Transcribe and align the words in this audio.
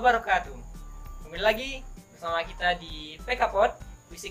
wabarakatuh. 0.00 0.56
Kembali 1.28 1.44
lagi 1.44 1.84
bersama 2.16 2.40
kita 2.40 2.72
di 2.80 3.20
PK 3.20 3.52
Pod 3.52 3.76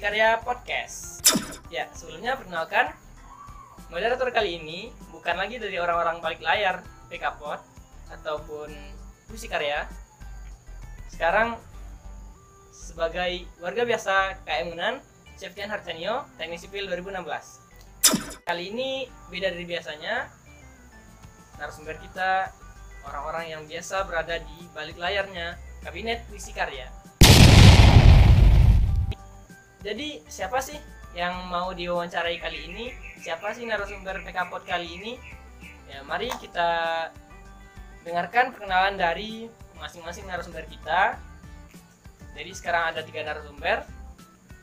Karya 0.02 0.42
Podcast. 0.42 1.22
Ya, 1.70 1.86
sebelumnya 1.94 2.34
perkenalkan 2.34 2.90
moderator 3.94 4.34
kali 4.34 4.58
ini 4.58 4.90
bukan 5.14 5.38
lagi 5.38 5.62
dari 5.62 5.78
orang-orang 5.78 6.26
balik 6.26 6.42
layar 6.42 6.82
PK 7.14 7.38
Pod 7.38 7.62
ataupun 8.10 8.74
Puisi 9.30 9.46
Karya. 9.46 9.86
Sekarang 11.06 11.54
sebagai 12.74 13.46
warga 13.62 13.86
biasa 13.86 14.42
KM 14.50 14.74
Unan, 14.74 15.06
Septian 15.38 15.70
Harcanio, 15.70 16.26
Teknik 16.42 16.66
Sipil 16.66 16.90
2016. 16.90 18.42
Kali 18.42 18.74
ini 18.74 19.06
beda 19.30 19.54
dari 19.54 19.70
biasanya. 19.70 20.34
Narasumber 21.62 21.94
kita 22.02 22.58
orang-orang 23.10 23.46
yang 23.50 23.62
biasa 23.66 24.06
berada 24.06 24.38
di 24.38 24.58
balik 24.70 25.02
layarnya 25.02 25.58
Kabinet 25.82 26.22
Puisi 26.30 26.54
Karya. 26.54 26.86
Jadi 29.82 30.22
siapa 30.30 30.62
sih 30.62 30.78
yang 31.18 31.50
mau 31.50 31.74
diwawancarai 31.74 32.38
kali 32.38 32.70
ini? 32.70 32.94
Siapa 33.18 33.50
sih 33.58 33.66
narasumber 33.66 34.22
PK 34.22 34.38
Pod 34.54 34.62
kali 34.70 35.02
ini? 35.02 35.14
Ya, 35.90 36.06
mari 36.06 36.30
kita 36.38 36.70
dengarkan 38.06 38.54
perkenalan 38.54 39.02
dari 39.02 39.50
masing-masing 39.82 40.30
narasumber 40.30 40.70
kita. 40.70 41.18
Jadi 42.38 42.52
sekarang 42.54 42.94
ada 42.94 43.02
tiga 43.02 43.26
narasumber. 43.26 43.82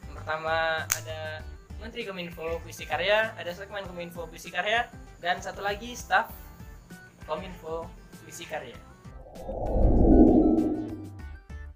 Yang 0.06 0.14
pertama 0.22 0.86
ada 0.86 1.42
Menteri 1.82 2.06
Kominfo 2.06 2.62
Puisi 2.62 2.86
Karya, 2.86 3.34
ada 3.34 3.50
segmen 3.50 3.82
Kominfo 3.90 4.30
Puisi 4.30 4.54
Karya, 4.54 4.86
dan 5.18 5.42
satu 5.42 5.60
lagi 5.64 5.98
staf 5.98 6.30
Kominfo 7.26 7.90
Puisi 8.36 8.52
Karya. 8.52 8.76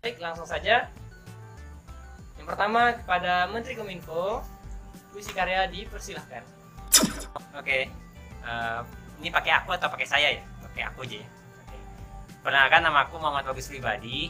Baik, 0.05 0.21
langsung 0.21 0.45
saja. 0.45 0.93
Yang 2.37 2.47
pertama 2.53 3.01
kepada 3.01 3.49
Menteri 3.49 3.81
Kominfo, 3.81 4.45
Puisi 5.09 5.33
Karya 5.33 5.73
dipersilahkan. 5.73 6.45
Oke, 7.57 7.89
eh, 8.45 8.81
ini 9.25 9.33
pakai 9.33 9.57
aku 9.57 9.73
atau 9.73 9.89
pakai 9.89 10.05
saya 10.05 10.37
ya? 10.37 10.45
Pakai 10.69 10.85
aku 10.85 11.09
aja 11.09 11.25
ya. 11.25 11.29
Oke. 11.65 11.77
Perkenalkan 12.45 12.85
nama 12.85 13.09
aku 13.09 13.17
Muhammad 13.17 13.49
Bagus 13.49 13.73
Pribadi. 13.73 14.29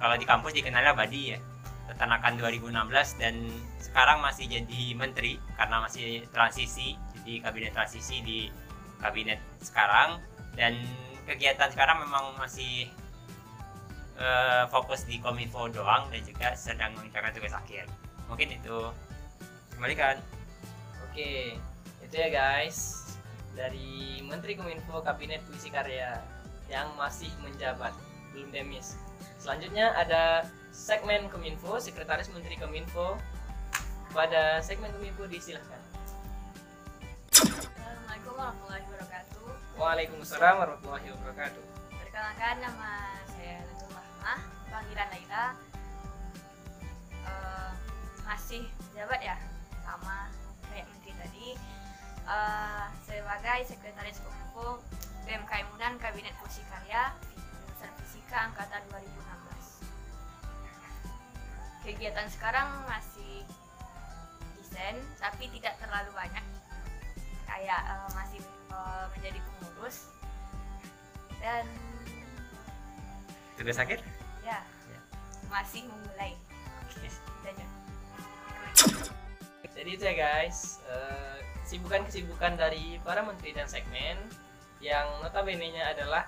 Kalau 0.00 0.16
di 0.16 0.24
kampus 0.24 0.56
dikenalnya 0.56 0.96
Badi 0.96 1.36
ya. 1.36 1.38
Peternakan 1.84 2.40
2016 2.40 3.20
dan 3.20 3.44
sekarang 3.76 4.24
masih 4.24 4.48
jadi 4.48 4.96
menteri 4.96 5.36
karena 5.60 5.84
masih 5.84 6.24
transisi 6.32 6.96
jadi 7.20 7.44
kabinet 7.44 7.76
transisi 7.76 8.24
di 8.24 8.48
kabinet 9.04 9.36
sekarang 9.60 10.16
dan 10.56 10.80
kegiatan 11.28 11.68
sekarang 11.68 12.00
memang 12.00 12.32
masih 12.40 12.88
eh, 14.16 14.64
fokus 14.72 15.04
di 15.04 15.20
kominfo 15.20 15.68
doang 15.68 16.08
dan 16.08 16.24
juga 16.24 16.56
sedang 16.56 16.96
mengerjakan 16.96 17.36
tugas 17.36 17.52
akhir. 17.52 17.84
Mungkin 18.32 18.56
itu 18.56 18.78
kembalikan. 19.76 20.16
Oke, 21.08 21.60
itu 22.00 22.14
ya 22.16 22.28
guys 22.32 23.08
dari 23.58 24.22
Menteri 24.22 24.54
Kominfo 24.54 25.02
Kabinet 25.02 25.42
Puisi 25.50 25.66
Karya 25.66 26.22
yang 26.70 26.94
masih 26.94 27.28
menjabat, 27.42 27.90
belum 28.30 28.54
demis. 28.54 28.94
Selanjutnya 29.42 29.90
ada 29.98 30.46
segmen 30.70 31.26
Kominfo, 31.26 31.80
Sekretaris 31.82 32.30
Menteri 32.30 32.54
Kominfo. 32.54 33.18
Pada 34.14 34.62
segmen 34.64 34.88
Kominfo 34.94 35.26
disilahkan. 35.26 35.80
Assalamualaikum 37.34 38.32
warahmatullahi 38.38 38.82
wabarakatuh. 38.86 38.97
Waalaikumsalam 39.78 40.58
warahmatullahi 40.58 41.06
wabarakatuh. 41.14 41.62
Perkenalkan 42.02 42.56
nama 42.66 43.14
saya 43.30 43.62
Latul 43.62 43.94
Mahmah, 43.94 44.40
panggilan 44.74 45.06
Laila. 45.06 45.54
Eh, 47.22 47.72
masih 48.26 48.66
jabat 48.98 49.22
ya, 49.22 49.38
sama 49.86 50.34
kayak 50.66 50.82
menteri 50.90 51.14
tadi. 51.14 51.48
Eh, 52.26 52.84
sebagai 53.06 53.58
Sekretaris 53.70 54.18
Kominfo 54.18 54.82
BMKM 55.30 55.70
Unan 55.78 55.94
Kabinet 56.02 56.34
Puisi 56.42 56.66
Karya 56.66 57.14
jurusan 57.38 57.94
Fisika 58.02 58.50
Angkatan 58.50 58.82
2016. 58.90 59.78
Kegiatan 61.86 62.26
sekarang 62.26 62.82
masih 62.90 63.46
desain, 64.58 64.98
tapi 65.22 65.46
tidak 65.54 65.78
terlalu 65.78 66.10
banyak. 66.18 66.42
Kayak 67.46 67.78
eh, 67.86 68.10
masih 68.18 68.42
pengurus 69.88 69.98
dan 71.40 71.64
Tugas 73.58 73.78
akhir? 73.80 73.98
ya 74.46 74.62
Ya. 74.62 75.00
masih 75.50 75.82
memulai 75.88 76.38
Oke. 76.86 77.08
Tanya. 77.42 77.66
Jadi 79.78 79.90
itu 79.94 80.04
ya 80.04 80.14
guys, 80.14 80.82
eh, 80.90 81.38
kesibukan-kesibukan 81.62 82.58
dari 82.58 82.98
para 83.06 83.22
menteri 83.22 83.54
dan 83.54 83.66
segmen 83.70 84.18
yang 84.82 85.06
notabene-nya 85.22 85.94
adalah 85.94 86.26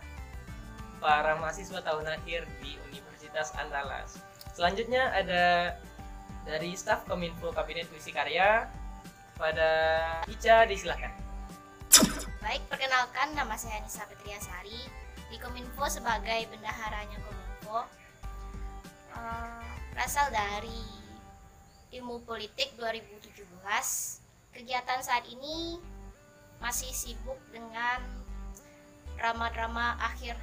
para 1.03 1.34
mahasiswa 1.38 1.82
tahun 1.82 2.06
akhir 2.06 2.47
di 2.62 2.78
Universitas 2.91 3.50
Andalas. 3.59 4.19
Selanjutnya 4.54 5.10
ada 5.10 5.75
dari 6.47 6.75
staf 6.78 7.06
Kominfo 7.06 7.50
Kabinet 7.54 7.91
Puisi 7.91 8.15
Karya 8.15 8.71
pada 9.34 9.71
Ica 10.31 10.66
disilahkan. 10.66 11.20
Baik, 12.50 12.66
perkenalkan 12.66 13.31
nama 13.38 13.55
saya 13.55 13.78
Nisa 13.78 14.03
Petriasari 14.11 14.83
di 15.31 15.38
Kominfo 15.38 15.87
sebagai 15.87 16.50
bendaharanya 16.50 17.22
Kominfo. 17.22 17.87
Eh, 19.15 19.71
berasal 19.94 20.34
dari 20.34 20.83
ilmu 21.94 22.27
politik 22.27 22.75
2017. 22.75 23.47
Kegiatan 24.50 24.99
saat 24.99 25.31
ini 25.31 25.78
masih 26.59 26.91
sibuk 26.91 27.39
dengan 27.55 28.03
drama-drama 29.15 29.94
akhir 30.03 30.34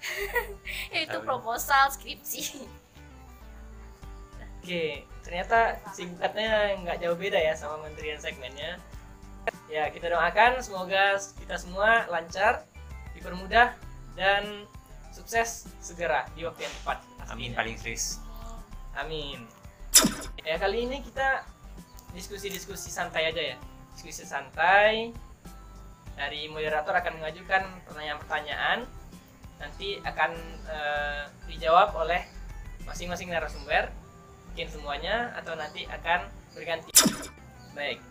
yaitu 0.96 1.20
proposal 1.20 1.92
skripsi. 1.92 2.64
Oke, 4.56 5.04
ternyata 5.20 5.84
kesibukannya 5.84 6.80
nggak 6.80 7.04
jauh 7.04 7.16
beda 7.20 7.36
ya 7.36 7.52
sama 7.52 7.76
menteri 7.84 8.16
dan 8.16 8.24
segmennya. 8.24 8.80
Ya, 9.70 9.86
kita 9.86 10.10
doakan 10.10 10.58
semoga 10.58 11.14
kita 11.38 11.54
semua 11.54 12.02
lancar, 12.10 12.66
dipermudah, 13.14 13.78
dan 14.18 14.66
sukses 15.14 15.70
segera 15.78 16.26
di 16.34 16.42
waktu 16.42 16.66
yang 16.66 16.74
tepat. 16.82 16.98
Amin 17.30 17.54
paling 17.54 17.78
serius. 17.78 18.18
Amin. 18.98 19.46
Ya, 20.42 20.58
kali 20.58 20.90
ini 20.90 21.06
kita 21.06 21.46
diskusi-diskusi 22.18 22.90
santai 22.90 23.30
aja 23.30 23.54
ya. 23.54 23.56
Diskusi 23.94 24.26
santai. 24.26 25.14
Dari 26.18 26.50
moderator 26.50 26.90
akan 26.90 27.22
mengajukan 27.22 27.62
pertanyaan-pertanyaan. 27.86 28.90
Nanti 29.62 30.02
akan 30.02 30.34
eh, 30.66 31.22
dijawab 31.46 31.94
oleh 31.94 32.26
masing-masing 32.90 33.30
narasumber 33.30 33.86
mungkin 34.50 34.66
semuanya 34.66 35.30
atau 35.38 35.54
nanti 35.54 35.86
akan 35.86 36.26
berganti. 36.58 36.90
Baik. 37.70 38.09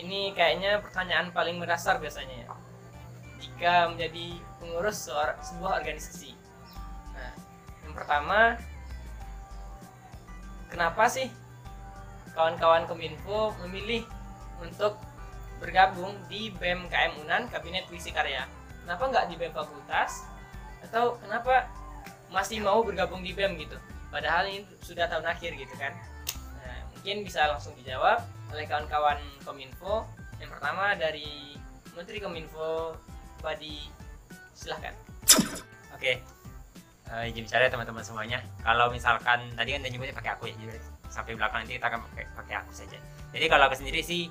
Ini 0.00 0.32
kayaknya 0.32 0.80
pertanyaan 0.80 1.28
paling 1.28 1.60
mendasar 1.60 2.00
biasanya 2.00 2.48
ya. 2.48 2.52
Jika 3.40 3.92
menjadi 3.92 4.40
pengurus 4.56 5.12
sebuah 5.44 5.84
organisasi. 5.84 6.32
Nah, 7.12 7.32
yang 7.84 7.92
pertama 7.92 8.56
kenapa 10.72 11.04
sih 11.08 11.28
kawan-kawan 12.32 12.88
Kominfo 12.88 13.52
memilih 13.66 14.08
untuk 14.64 14.96
bergabung 15.60 16.16
di 16.32 16.48
BEM 16.56 16.88
KM 16.88 17.20
Unan 17.28 17.52
Kabinet 17.52 17.84
Puisi 17.84 18.08
Karya? 18.08 18.48
Kenapa 18.84 19.04
nggak 19.08 19.28
di 19.28 19.34
BEM 19.36 19.52
Fakultas? 19.52 20.24
Atau 20.80 21.20
kenapa 21.20 21.68
masih 22.32 22.64
mau 22.64 22.80
bergabung 22.80 23.20
di 23.20 23.36
BEM 23.36 23.60
gitu? 23.60 23.76
Padahal 24.08 24.48
ini 24.48 24.64
sudah 24.80 25.04
tahun 25.12 25.28
akhir 25.28 25.60
gitu 25.60 25.76
kan. 25.76 25.92
Mungkin 27.00 27.24
bisa 27.24 27.48
langsung 27.48 27.72
dijawab 27.80 28.20
oleh 28.52 28.68
kawan-kawan 28.68 29.16
Kominfo. 29.40 30.04
Yang 30.36 30.52
pertama 30.52 30.92
dari 31.00 31.56
Menteri 31.96 32.20
Kominfo 32.20 32.92
Badi 33.40 33.88
silahkan. 34.52 34.92
Oke. 35.96 36.20
Eh, 37.08 37.32
izin 37.32 37.48
bicara 37.48 37.64
ya 37.64 37.72
teman-teman 37.72 38.04
semuanya. 38.04 38.44
Kalau 38.60 38.92
misalkan 38.92 39.48
tadi 39.56 39.72
kan 39.72 39.80
nyebutnya 39.80 40.12
pakai 40.12 40.30
aku 40.36 40.52
ya, 40.52 40.54
jadi 40.60 40.76
sampai 41.08 41.32
belakang 41.40 41.64
nanti 41.64 41.80
kita 41.80 41.88
akan 41.88 42.04
pakai 42.12 42.24
pakai 42.36 42.54
aku 42.60 42.72
saja. 42.76 42.98
Jadi 43.32 43.44
kalau 43.48 43.64
aku 43.64 43.80
sendiri 43.80 44.04
sih 44.04 44.28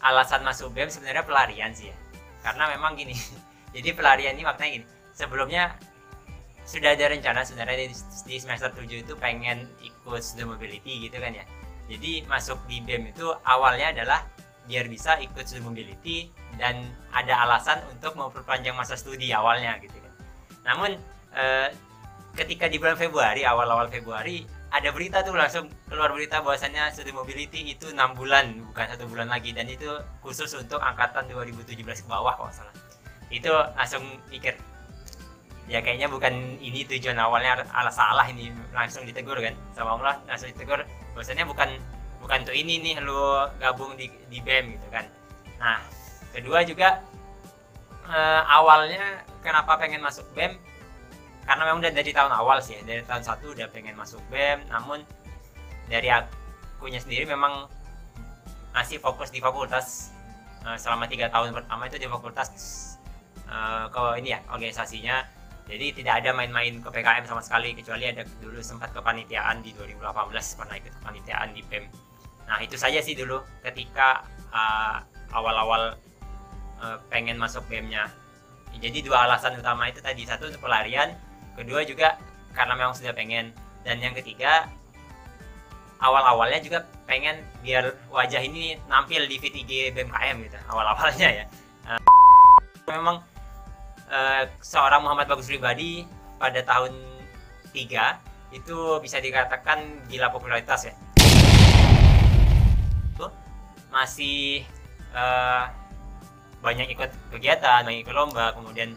alasan 0.00 0.40
masuk 0.40 0.72
BEM 0.72 0.88
sebenarnya 0.88 1.20
pelarian 1.20 1.70
sih 1.76 1.92
ya. 1.92 1.96
Karena 2.40 2.72
memang 2.72 2.96
gini. 2.96 3.12
jadi 3.76 3.92
pelarian 3.92 4.40
ini 4.40 4.48
maknanya 4.48 4.72
gini. 4.80 4.86
Sebelumnya 5.12 5.76
sudah 6.66 6.98
ada 6.98 7.06
rencana 7.08 7.46
sebenarnya 7.46 7.88
di, 7.88 7.96
di 8.26 8.36
semester 8.42 8.74
7 8.74 8.90
itu 8.90 9.14
pengen 9.16 9.70
ikut 9.80 10.20
student 10.20 10.58
mobility 10.58 11.06
gitu 11.06 11.16
kan 11.22 11.32
ya. 11.32 11.46
Jadi 11.86 12.26
masuk 12.26 12.58
di 12.66 12.82
BEM 12.82 13.14
itu 13.14 13.30
awalnya 13.46 13.94
adalah 13.94 14.26
biar 14.66 14.90
bisa 14.90 15.14
ikut 15.22 15.46
student 15.46 15.70
mobility 15.70 16.34
dan 16.58 16.82
ada 17.14 17.46
alasan 17.46 17.78
untuk 17.94 18.18
memperpanjang 18.18 18.74
masa 18.74 18.98
studi 18.98 19.30
awalnya 19.30 19.78
gitu 19.78 19.94
kan. 19.94 20.12
Namun 20.66 20.98
eh, 21.38 21.70
ketika 22.34 22.66
di 22.66 22.82
bulan 22.82 22.98
Februari 22.98 23.46
awal-awal 23.46 23.86
Februari 23.86 24.42
ada 24.74 24.90
berita 24.90 25.22
tuh 25.22 25.38
langsung 25.38 25.70
keluar 25.86 26.10
berita 26.10 26.42
bahwasannya 26.42 26.90
student 26.90 27.16
mobility 27.16 27.62
itu 27.70 27.94
enam 27.94 28.12
bulan 28.18 28.50
bukan 28.74 28.90
satu 28.90 29.06
bulan 29.06 29.30
lagi 29.30 29.54
dan 29.54 29.70
itu 29.70 29.88
khusus 30.20 30.50
untuk 30.58 30.82
angkatan 30.82 31.30
2017 31.30 31.80
ke 31.80 32.08
bawah 32.10 32.34
kalau 32.34 32.50
salah 32.50 32.74
itu 33.30 33.48
langsung 33.48 34.02
pikir 34.28 34.58
ya 35.66 35.82
kayaknya 35.82 36.06
bukan 36.06 36.62
ini 36.62 36.86
tujuan 36.86 37.18
awalnya 37.18 37.66
ala 37.74 37.90
salah 37.90 38.26
ini 38.30 38.54
langsung 38.70 39.02
ditegur 39.02 39.38
kan? 39.42 39.54
Sama 39.74 39.98
Allah 39.98 40.22
langsung 40.30 40.50
ditegur. 40.54 40.86
Bahwasannya 41.14 41.46
bukan 41.46 41.70
bukan 42.22 42.38
untuk 42.46 42.54
ini 42.54 42.82
nih 42.82 42.94
lu 43.02 43.50
gabung 43.58 43.98
di 43.98 44.06
di 44.30 44.38
BEM 44.38 44.78
gitu 44.78 44.86
kan? 44.94 45.06
Nah 45.58 45.82
kedua 46.30 46.62
juga 46.62 47.02
eh, 48.06 48.42
awalnya 48.46 49.26
kenapa 49.42 49.74
pengen 49.78 50.02
masuk 50.02 50.26
BEM? 50.38 50.54
Karena 51.46 51.62
memang 51.66 51.82
udah 51.82 51.92
dari 51.94 52.10
tahun 52.10 52.32
awal 52.34 52.58
sih 52.58 52.78
ya. 52.78 52.82
dari 52.82 53.02
tahun 53.06 53.22
satu 53.26 53.54
udah 53.54 53.66
pengen 53.74 53.98
masuk 53.98 54.22
BEM. 54.30 54.70
Namun 54.70 55.02
dari 55.90 56.10
akunya 56.10 57.02
sendiri 57.02 57.26
memang 57.26 57.66
masih 58.70 59.02
fokus 59.02 59.34
di 59.34 59.42
fakultas. 59.42 60.14
Eh, 60.62 60.78
selama 60.78 61.10
tiga 61.10 61.26
tahun 61.26 61.50
pertama 61.54 61.90
itu 61.90 61.98
di 61.98 62.06
fakultas 62.06 62.50
eh, 63.50 63.84
ke 63.90 64.02
ini 64.22 64.30
ya 64.30 64.38
organisasinya 64.50 65.35
jadi 65.66 65.86
tidak 65.92 66.14
ada 66.22 66.30
main-main 66.34 66.78
ke 66.78 66.88
PKM 66.88 67.26
sama 67.26 67.42
sekali 67.42 67.74
kecuali 67.74 68.06
ada 68.06 68.22
dulu 68.38 68.62
sempat 68.62 68.94
kepanitiaan 68.94 69.62
di 69.62 69.74
2018 69.74 70.58
pernah 70.58 70.74
ikut 70.78 70.92
kepanitiaan 71.02 71.48
di 71.52 71.62
BEM 71.66 71.84
nah 72.46 72.62
itu 72.62 72.78
saja 72.78 73.02
sih 73.02 73.18
dulu 73.18 73.42
ketika 73.66 74.22
eh, 74.54 74.96
awal-awal 75.34 75.98
eh, 76.82 76.98
pengen 77.10 77.36
masuk 77.36 77.66
BEM-nya 77.66 78.06
jadi 78.76 78.98
dua 79.00 79.24
alasan 79.24 79.56
utama 79.56 79.88
itu 79.88 80.04
tadi 80.04 80.28
satu 80.28 80.52
untuk 80.52 80.68
pelarian 80.68 81.16
kedua 81.56 81.80
juga 81.88 82.20
karena 82.52 82.72
memang 82.76 82.92
sudah 82.96 83.12
pengen. 83.16 83.52
Dan 83.86 84.02
yang 84.02 84.12
ketiga 84.12 84.68
awal-awalnya 86.02 86.60
juga 86.60 86.84
pengen 87.08 87.40
biar 87.64 87.96
wajah 88.12 88.42
ini 88.42 88.76
nampil 88.90 89.24
di 89.24 89.40
V3 89.40 89.94
BMKM 89.96 90.36
gitu 90.44 90.58
awal-awalnya 90.68 91.28
ya. 91.32 91.44
Eh, 91.88 92.00
memang 92.90 93.22
eh, 94.10 94.42
seorang 94.62 95.02
Muhammad 95.02 95.26
Bagus 95.30 95.50
pribadi 95.50 96.06
pada 96.36 96.60
tahun 96.62 96.92
3 97.72 98.54
itu 98.54 98.76
bisa 99.02 99.18
dikatakan 99.18 100.06
gila 100.06 100.30
popularitas 100.30 100.88
ya. 100.88 100.94
Tuh, 103.18 103.30
masih 103.90 104.62
eh, 105.12 105.64
banyak 106.62 106.88
ikut 106.96 107.10
kegiatan 107.30 107.84
banyak 107.84 108.02
ikut 108.02 108.14
lomba 108.16 108.50
kemudian 108.56 108.94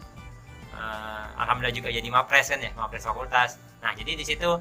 eh, 0.74 1.24
alhamdulillah 1.38 1.76
juga 1.76 1.88
jadi 1.92 2.08
mapres 2.08 2.50
kan 2.50 2.60
ya 2.62 2.70
mapres 2.78 3.04
fakultas. 3.04 3.58
Nah 3.82 3.92
jadi 3.96 4.14
di 4.16 4.24
situ 4.24 4.58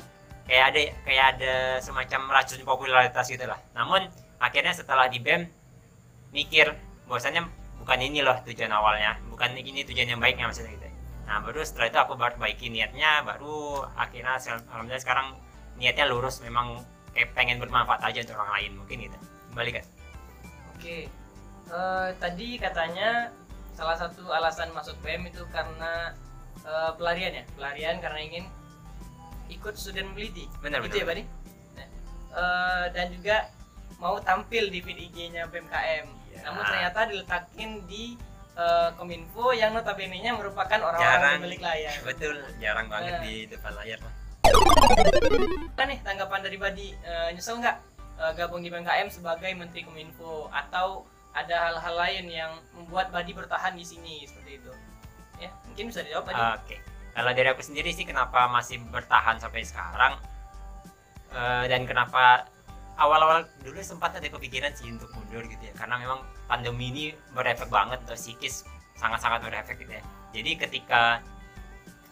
kayak 0.50 0.66
ada 0.74 0.82
kayak 1.06 1.26
ada 1.38 1.54
semacam 1.78 2.42
racun 2.42 2.62
popularitas 2.66 3.30
gitu 3.30 3.46
lah. 3.46 3.60
Namun 3.78 4.10
akhirnya 4.42 4.74
setelah 4.74 5.06
di 5.06 5.22
BEM 5.22 5.46
mikir 6.34 6.74
bahwasannya 7.06 7.59
bukan 7.90 8.06
ini 8.06 8.22
loh 8.22 8.38
tujuan 8.46 8.70
awalnya. 8.70 9.18
Bukan 9.34 9.58
ini 9.58 9.82
tujuan 9.82 10.14
yang 10.14 10.22
baiknya 10.22 10.46
maksudnya 10.46 10.78
gitu. 10.78 10.86
Nah 11.26 11.42
baru 11.42 11.66
setelah 11.66 11.90
itu 11.90 11.98
aku 11.98 12.14
perbaiki 12.14 12.70
niatnya 12.70 13.26
baru 13.26 13.82
akhirnya 13.98 14.38
alhamdulillah 14.38 15.02
sekarang 15.02 15.34
niatnya 15.82 16.06
lurus. 16.06 16.46
Memang 16.46 16.86
kayak 17.18 17.34
pengen 17.34 17.58
bermanfaat 17.58 18.06
aja 18.06 18.22
untuk 18.22 18.38
orang 18.38 18.54
lain 18.62 18.72
mungkin 18.78 18.98
gitu. 19.10 19.18
Kembali 19.50 19.72
kan 19.74 19.86
Oke, 20.78 21.10
Eh, 21.70 22.10
tadi 22.18 22.58
katanya 22.58 23.30
salah 23.78 23.94
satu 23.94 24.26
alasan 24.34 24.74
masuk 24.74 24.98
BEM 25.06 25.30
itu 25.30 25.46
karena 25.54 26.18
eh, 26.66 26.92
pelarian 26.98 27.34
ya, 27.42 27.44
pelarian 27.54 28.02
karena 28.02 28.20
ingin 28.26 28.46
ikut 29.54 29.78
student 29.78 30.10
mobility. 30.10 30.50
benar 30.66 30.82
gitu 30.90 31.02
ya, 31.02 31.06
benar. 31.06 31.22
Badi? 31.22 31.24
Nah, 31.78 31.88
eh, 32.34 32.86
dan 32.90 33.08
juga 33.14 33.54
mau 34.00 34.16
tampil 34.18 34.68
di 34.68 34.80
feed 34.80 35.00
IG-nya 35.06 35.46
BMKM. 35.46 36.06
Iya. 36.30 36.40
Namun 36.42 36.64
ternyata 36.64 37.00
diletakin 37.06 37.84
di 37.86 38.16
eh, 38.56 38.90
Kominfo 38.94 39.52
yang 39.52 39.72
notabene-nya 39.72 40.34
merupakan 40.34 40.80
orang-orang 40.82 41.40
pemilik 41.40 41.62
layar. 41.62 41.96
betul 42.02 42.36
jarang 42.58 42.88
banget 42.88 43.14
Nah. 43.14 43.22
di 43.22 43.36
depan 43.46 43.72
layar 43.74 44.00
lah 44.00 44.14
Apa 45.70 45.84
nih 45.86 46.00
tanggapan 46.02 46.40
dari 46.42 46.58
Badi? 46.58 46.88
Eh, 46.94 47.30
nyesel 47.32 47.56
nggak 47.58 47.78
eh, 48.20 48.32
gabung 48.36 48.60
di 48.60 48.68
BMKM 48.68 49.08
sebagai 49.08 49.52
Menteri 49.54 49.84
Kominfo 49.84 50.48
atau 50.50 51.04
ada 51.32 51.72
hal-hal 51.72 51.96
lain 51.98 52.26
yang 52.28 52.52
membuat 52.74 53.12
Badi 53.12 53.32
bertahan 53.32 53.76
di 53.76 53.84
sini 53.84 54.24
seperti 54.24 54.58
itu? 54.58 54.74
Ya, 55.38 55.52
mungkin 55.64 55.88
bisa 55.88 56.02
dijawab 56.02 56.26
Badi. 56.26 56.42
Oke, 56.58 56.76
kalau 57.14 57.32
dari 57.32 57.48
aku 57.48 57.62
sendiri 57.62 57.92
sih 57.92 58.04
kenapa 58.04 58.48
masih 58.50 58.80
bertahan 58.86 59.40
sampai 59.40 59.62
sekarang 59.62 60.20
dan 61.64 61.86
kenapa 61.86 62.50
awal-awal 63.00 63.48
dulu 63.64 63.80
sempat 63.80 64.14
ada 64.20 64.28
kepikiran 64.28 64.76
sih 64.76 64.92
untuk 64.92 65.10
mundur 65.16 65.42
gitu 65.48 65.64
ya, 65.64 65.74
karena 65.80 65.96
memang 65.98 66.20
pandemi 66.52 66.92
ini 66.92 67.06
berefek 67.32 67.72
banget 67.72 68.04
untuk 68.04 68.20
psikis 68.20 68.68
sangat-sangat 69.00 69.42
berefek 69.48 69.80
gitu 69.80 69.96
ya. 69.96 70.04
Jadi 70.36 70.52
ketika 70.60 71.24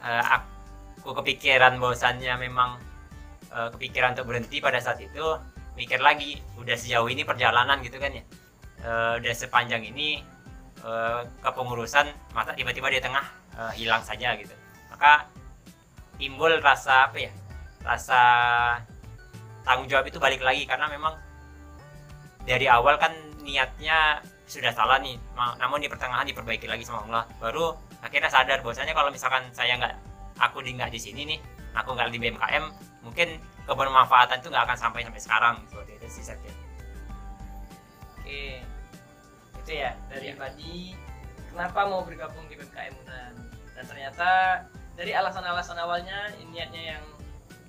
eh, 0.01 0.24
aku 0.24 1.12
kepikiran 1.12 1.78
bahwasannya 1.78 2.34
memang 2.39 2.80
eh, 3.51 3.69
kepikiran 3.75 4.16
untuk 4.16 4.31
berhenti 4.31 4.63
pada 4.63 4.80
saat 4.80 5.04
itu, 5.04 5.38
mikir 5.75 6.00
lagi 6.00 6.39
udah 6.57 6.74
sejauh 6.74 7.12
ini 7.12 7.28
perjalanan 7.28 7.84
gitu 7.84 8.00
kan 8.00 8.16
ya, 8.16 8.24
Eh, 8.78 9.13
udah 9.18 9.34
sepanjang 9.34 9.81
ini 9.89 10.22
eh, 10.86 11.22
kepengurusan 11.42 12.13
masa 12.38 12.54
tiba-tiba 12.54 12.94
di 12.94 13.01
tengah 13.01 13.25
eh, 13.57 13.74
hilang 13.74 14.06
saja 14.06 14.38
gitu. 14.38 14.54
Maka 14.94 15.25
timbul 16.22 16.62
rasa 16.62 17.10
apa 17.10 17.18
ya 17.18 17.34
rasa 17.81 18.22
tanggung 19.68 19.88
jawab 19.92 20.08
itu 20.08 20.18
balik 20.18 20.40
lagi 20.40 20.64
karena 20.64 20.88
memang 20.88 21.19
dari 22.48 22.72
awal 22.72 22.96
kan 22.96 23.12
niatnya 23.44 24.24
sudah 24.48 24.72
salah 24.72 24.96
nih 25.04 25.19
namun 25.60 25.84
di 25.84 25.91
pertengahan 25.91 26.24
diperbaiki 26.24 26.72
lagi 26.72 26.88
sama 26.88 27.03
Allah 27.12 27.24
baru 27.44 27.75
akhirnya 28.00 28.32
sadar 28.32 28.63
bahwasanya 28.63 28.96
kalau 28.96 29.12
misalkan 29.12 29.44
saya 29.51 29.75
nggak 29.75 29.94
aku 30.39 30.63
di 30.63 30.72
nggak 30.80 30.88
di 30.88 31.00
sini 31.03 31.22
nih 31.36 31.39
aku 31.75 31.91
nggak 31.91 32.08
di 32.15 32.20
BMKM 32.24 32.63
mungkin 33.03 33.36
kebermanfaatan 33.68 34.39
itu 34.39 34.48
nggak 34.48 34.63
akan 34.72 34.77
sampai 34.80 35.03
sampai 35.03 35.22
sekarang 35.22 35.56
seperti 35.68 35.91
itu 36.00 36.08
sih 36.08 36.24
Septi. 36.24 36.51
Oke, 38.15 38.63
itu 39.63 39.72
ya 39.75 39.91
dari 40.08 40.32
Iya. 40.32 40.39
Badi. 40.39 40.96
Kenapa 41.51 41.80
mau 41.89 42.03
bergabung 42.08 42.48
di 42.48 42.56
BMKM 42.56 42.94
Unan? 43.03 43.34
Dan 43.75 43.84
ternyata 43.88 44.30
dari 44.96 45.12
alasan-alasan 45.12 45.77
awalnya 45.80 46.32
niatnya 46.48 46.96
yang 46.96 47.03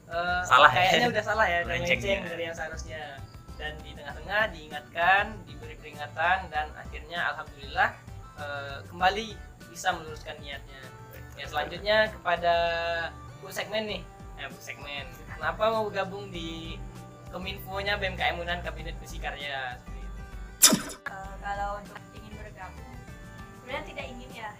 eh, 0.08 0.40
Salah 0.44 0.70
ya. 0.72 0.78
kayaknya 0.88 1.08
udah 1.12 1.24
salah 1.24 1.46
ya, 1.46 1.58
udah 1.64 1.76
Melenceng 1.76 2.00
ya. 2.00 2.20
dari 2.24 2.42
yang 2.48 2.56
seharusnya. 2.56 3.02
Dan 3.58 3.72
di 3.82 3.90
tengah-tengah 3.90 4.42
diingatkan, 4.54 5.24
diberi 5.44 5.74
peringatan, 5.82 6.38
dan 6.48 6.66
akhirnya 6.78 7.20
alhamdulillah 7.34 7.90
eh, 8.38 8.78
kembali 8.88 9.28
bisa 9.68 9.88
meluruskan 9.94 10.36
niatnya. 10.38 10.82
Ya 11.38 11.46
selanjutnya 11.46 11.96
kepada 12.10 12.54
Bu 13.38 13.50
Segmen 13.50 13.86
nih, 13.86 14.02
ya 14.38 14.46
Bu 14.50 14.58
Segmen. 14.58 15.06
Kenapa 15.38 15.70
mau 15.70 15.86
gabung 15.90 16.30
di 16.34 16.78
Kominfo-nya 17.30 18.00
BMKM 18.00 18.40
Unan 18.40 18.58
Kabinet 18.64 18.96
Besi 18.98 19.20
Karya? 19.22 19.78
Eh, 20.58 21.32
kalau 21.38 21.78
untuk 21.78 21.98
ingin 22.16 22.34
bergabung 22.34 22.94
sebenarnya 23.62 23.84
tidak 23.86 24.06
ingin 24.10 24.30
ya 24.32 24.50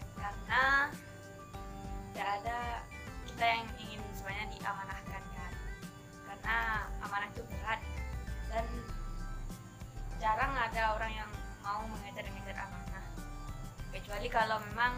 kecuali 14.28 14.44
kalau 14.44 14.60
memang 14.68 14.92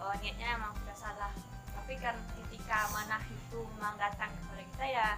eh, 0.00 0.14
niatnya 0.24 0.56
memang 0.56 0.72
sudah 0.80 0.96
salah. 0.96 1.32
Tapi 1.76 2.00
kan 2.00 2.16
ketika 2.40 2.88
amanah 2.88 3.20
itu 3.28 3.60
memang 3.76 3.92
datang 4.00 4.32
kepada 4.32 4.62
kita 4.64 4.84
ya 4.88 5.08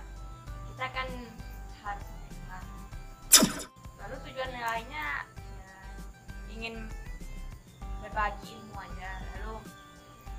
kita 0.73 0.87
kan 0.90 1.09
harus 1.87 2.09
menerima. 2.11 2.59
Lalu 4.02 4.16
tujuan 4.26 4.50
lainnya 4.50 5.07
ya, 5.47 5.78
ingin 6.50 6.75
berbagi 8.02 8.59
ilmu 8.59 8.75
aja. 8.83 9.11
Lalu 9.38 9.54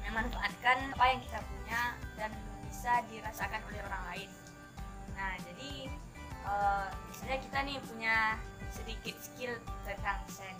memanfaatkan 0.03 0.77
apa 0.92 1.06
yang 1.08 1.20
kita 1.24 1.39
punya 1.48 1.82
dan 2.20 2.32
bisa 2.68 3.00
dirasakan 3.08 3.62
oleh 3.72 3.80
orang 3.88 4.03
lain. 4.12 4.30
Nah 5.15 5.32
jadi 5.48 5.72
eh, 6.44 6.88
misalnya 7.08 7.39
kita 7.39 7.58
nih 7.63 7.80
punya 7.88 8.15
sedikit 8.68 9.15
skill 9.24 9.56
tentang 9.88 10.20
desain 10.27 10.60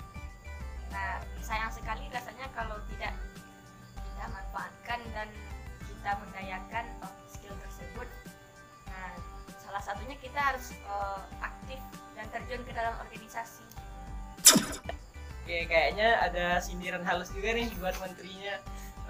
nah 0.94 1.18
sayang 1.42 1.74
sekali 1.74 2.06
rasanya 2.08 2.46
kalau 2.54 2.78
tidak 2.94 3.14
kita 3.98 4.26
manfaatkan 4.30 5.00
dan 5.12 5.28
kita 5.84 6.12
berdayakan 6.16 6.86
eh, 7.02 7.14
skill 7.28 7.56
tersebut. 7.60 8.08
Nah 8.88 9.10
salah 9.60 9.82
satunya 9.82 10.16
kita 10.22 10.38
harus 10.38 10.72
eh, 10.72 11.22
aktif 11.42 11.80
dan 12.14 12.26
terjun 12.30 12.62
ke 12.64 12.72
dalam 12.72 12.94
organisasi. 13.02 13.66
Oke, 15.44 15.68
kayaknya 15.68 16.24
ada 16.24 16.64
sindiran 16.64 17.04
halus 17.04 17.28
juga 17.36 17.52
nih 17.52 17.68
buat 17.82 17.98
menterinya. 18.00 18.56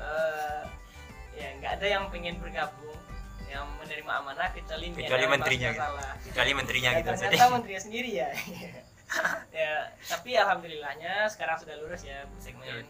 Eh, 0.01 0.61
ya 1.33 1.47
nggak 1.61 1.71
ada 1.77 1.87
yang 1.89 2.03
pengen 2.09 2.37
bergabung 2.37 2.97
yang 3.49 3.69
menerima 3.77 4.11
amanah 4.17 4.49
kecuali 4.49 4.89
Kecuali 4.93 5.25
menterinya 5.29 5.69
gitu. 5.69 6.29
kecuali 6.29 6.51
menterinya 6.57 6.89
Ya, 6.89 6.97
gitu 7.01 7.09
ternyata 7.13 7.45
menterinya 7.53 7.81
sendiri 7.81 8.09
ya 8.13 8.29
ya 9.57 9.91
tapi 10.09 10.35
alhamdulillahnya 10.37 11.29
sekarang 11.29 11.57
sudah 11.61 11.75
lurus 11.79 12.01
ya 12.03 12.25
Bu 12.29 12.37
segmen 12.41 12.85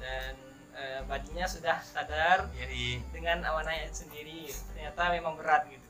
dan 0.00 0.36
eh, 0.76 1.00
badinya 1.08 1.48
sudah 1.48 1.80
sadar 1.80 2.52
Jadi, 2.52 3.00
dengan 3.10 3.42
amanahnya 3.48 3.88
sendiri. 3.90 4.52
Ternyata 4.72 5.12
memang 5.12 5.34
berat 5.40 5.64
gitu. 5.72 5.88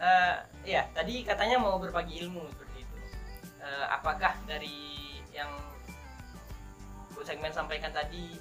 Eh, 0.00 0.36
ya 0.64 0.88
tadi 0.96 1.20
katanya 1.22 1.60
mau 1.60 1.76
berbagi 1.76 2.24
ilmu 2.24 2.48
seperti 2.48 2.76
itu. 2.80 2.96
Eh, 3.60 3.86
apakah 3.92 4.32
dari 4.48 5.20
yang 5.36 5.52
Bu 7.12 7.20
segmen 7.20 7.52
sampaikan 7.52 7.92
tadi 7.92 8.40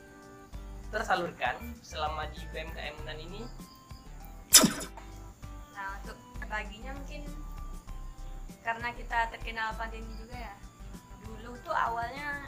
tersalurkan 0.90 1.60
selama 1.86 2.26
di 2.34 2.42
BMKM 2.50 2.96
Unan 3.06 3.20
ini? 3.20 3.42
Nah 5.76 5.88
untuk 6.02 6.18
baginya 6.50 6.96
mungkin 6.98 7.22
karena 8.70 8.94
kita 8.94 9.20
terkenal 9.34 9.74
pandemi 9.82 10.14
juga 10.14 10.38
ya. 10.38 10.56
Dulu 11.26 11.58
tuh 11.66 11.74
awalnya 11.74 12.46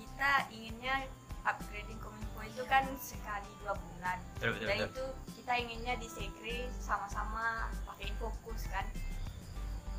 kita 0.00 0.48
inginnya 0.48 1.04
upgrading 1.44 2.00
kominfo 2.00 2.40
itu 2.40 2.64
kan 2.64 2.88
sekali 2.96 3.52
dua 3.60 3.76
bulan. 3.76 4.16
betul 4.40 4.56
betul, 4.56 4.64
Dan 4.64 4.76
betul. 4.80 4.88
itu 4.88 5.04
kita 5.36 5.52
inginnya 5.60 5.94
di 6.00 6.08
sekre 6.08 6.72
sama-sama 6.80 7.68
pakai 7.84 8.08
fokus 8.16 8.64
kan. 8.72 8.88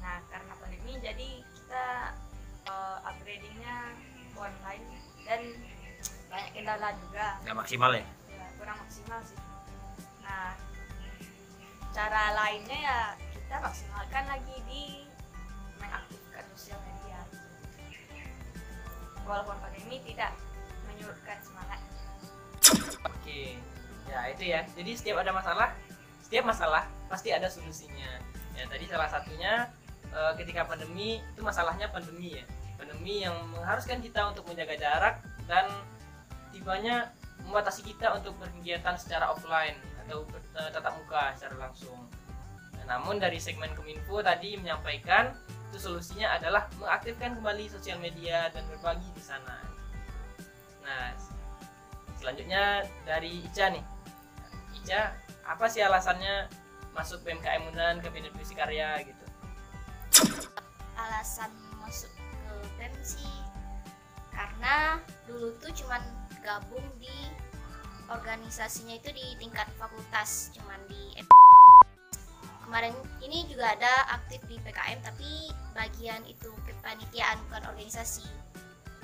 Nah 0.02 0.18
karena 0.34 0.58
pandemi 0.58 0.98
jadi 0.98 1.30
kita 1.46 1.86
eh, 2.66 2.98
upgradingnya 3.06 3.94
online 4.34 4.86
dan 5.30 5.42
banyak 6.30 6.52
kendala 6.56 6.90
juga 6.96 7.26
nggak 7.44 7.58
maksimal 7.58 7.92
ya 7.92 8.06
ya 8.32 8.46
kurang 8.56 8.78
maksimal 8.86 9.20
sih 9.26 9.40
nah 10.24 10.54
cara 11.92 12.24
lainnya 12.38 12.78
ya 12.78 13.00
kita 13.34 13.56
maksimalkan 13.60 14.26
lagi 14.30 14.58
di 14.70 15.09
walaupun 19.30 19.54
pandemi 19.62 20.02
tidak 20.02 20.34
menyurutkan 20.90 21.38
semangat. 21.46 21.80
Oke 23.06 23.62
ya 24.10 24.20
itu 24.34 24.44
ya. 24.50 24.66
Jadi 24.74 24.92
setiap 24.98 25.22
ada 25.22 25.30
masalah 25.30 25.70
setiap 26.26 26.50
masalah 26.50 26.90
pasti 27.06 27.30
ada 27.30 27.46
solusinya. 27.46 28.18
Ya 28.58 28.66
tadi 28.66 28.90
salah 28.90 29.06
satunya 29.06 29.70
eh, 30.10 30.34
ketika 30.42 30.66
pandemi 30.66 31.22
itu 31.22 31.42
masalahnya 31.46 31.94
pandemi 31.94 32.42
ya. 32.42 32.46
Pandemi 32.82 33.22
yang 33.22 33.36
mengharuskan 33.54 34.02
kita 34.02 34.34
untuk 34.34 34.50
menjaga 34.50 34.74
jarak 34.74 35.16
dan 35.46 35.70
tibanya 36.50 37.14
membatasi 37.46 37.86
kita 37.86 38.18
untuk 38.18 38.36
berkegiatan 38.42 38.98
secara 38.98 39.30
offline 39.30 39.78
atau 40.06 40.26
eh, 40.58 40.70
tatap 40.74 40.98
muka 40.98 41.38
secara 41.38 41.70
langsung. 41.70 42.10
Nah, 42.82 42.98
namun 42.98 43.22
dari 43.22 43.38
segmen 43.38 43.70
Kominfo 43.78 44.26
tadi 44.26 44.58
menyampaikan 44.58 45.30
itu 45.70 45.78
solusinya 45.78 46.36
adalah 46.42 46.66
mengaktifkan 46.82 47.38
kembali 47.38 47.70
sosial 47.70 48.02
media 48.02 48.50
dan 48.50 48.66
berbagi 48.68 49.06
di 49.14 49.22
sana. 49.22 49.62
Nah, 50.82 51.14
selanjutnya 52.18 52.84
dari 53.06 53.46
Ica 53.46 53.70
nih. 53.70 53.86
Ica, 54.82 55.14
apa 55.46 55.66
sih 55.70 55.86
alasannya 55.86 56.50
masuk 56.98 57.22
BMKM 57.22 57.70
Unan 57.70 58.02
Kabinet 58.02 58.34
Puisi 58.34 58.58
Karya 58.58 58.98
gitu? 59.06 59.20
alasan 61.00 61.52
masuk 61.80 62.12
ke 62.12 62.54
BEM 62.76 62.94
sih 63.00 63.36
karena 64.36 65.00
dulu 65.24 65.56
tuh 65.64 65.72
cuman 65.72 66.04
gabung 66.44 66.84
di 67.00 67.12
organisasinya 68.12 69.00
itu 69.00 69.10
di 69.16 69.26
tingkat 69.40 69.68
fakultas 69.80 70.52
cuman 70.56 70.80
di 70.92 71.16
kemarin 72.70 72.94
ini 73.26 73.50
juga 73.50 73.74
ada 73.74 74.14
aktif 74.22 74.46
di 74.46 74.62
PKM 74.62 75.02
tapi 75.02 75.50
bagian 75.74 76.22
itu 76.30 76.54
kepanitiaan 76.70 77.42
bukan 77.50 77.66
organisasi. 77.74 78.30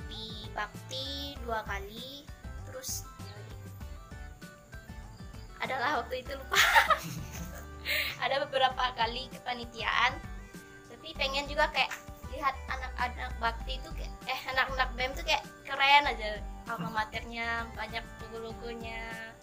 Di 0.06 0.46
bakti 0.54 1.34
dua 1.42 1.66
kali 1.66 2.22
terus 2.70 3.02
adalah 5.58 5.98
waktu 5.98 6.22
itu 6.22 6.30
lupa. 6.38 6.62
Ada 8.22 8.46
beberapa 8.46 8.94
kali 8.94 9.26
kepanitiaan 9.34 10.14
tapi 10.86 11.10
pengen 11.18 11.50
juga 11.50 11.66
kayak 11.74 11.90
lihat 12.30 12.54
anak-anak 12.70 13.34
bakti 13.42 13.82
itu 13.82 13.90
kayak 13.98 14.14
eh 14.30 14.40
anak-anak 14.54 14.94
BEM 14.94 15.10
tuh 15.18 15.26
kayak 15.26 15.42
keren 15.66 16.06
aja. 16.06 16.38
Alma 16.70 17.02
maternya 17.02 17.66
banyak 17.74 18.06
logo-logonya 18.22 19.34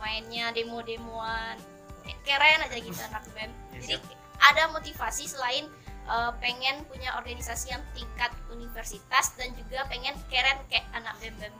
mainnya 0.00 0.56
demo-demoan 0.56 1.60
keren 2.24 2.60
aja 2.64 2.76
gitu 2.78 3.00
anak 3.10 3.24
BEM 3.34 3.50
Ya, 3.74 3.96
jadi 3.96 4.14
ada 4.38 4.70
motivasi 4.70 5.28
selain 5.28 5.66
eh, 6.08 6.32
pengen 6.42 6.82
punya 6.86 7.14
organisasi 7.18 7.74
yang 7.74 7.82
tingkat 7.92 8.30
universitas 8.48 9.34
dan 9.36 9.52
juga 9.54 9.84
pengen 9.86 10.14
keren 10.32 10.58
kayak 10.70 10.86
anak 10.94 11.14
BEM 11.20 11.34
BEM 11.38 11.54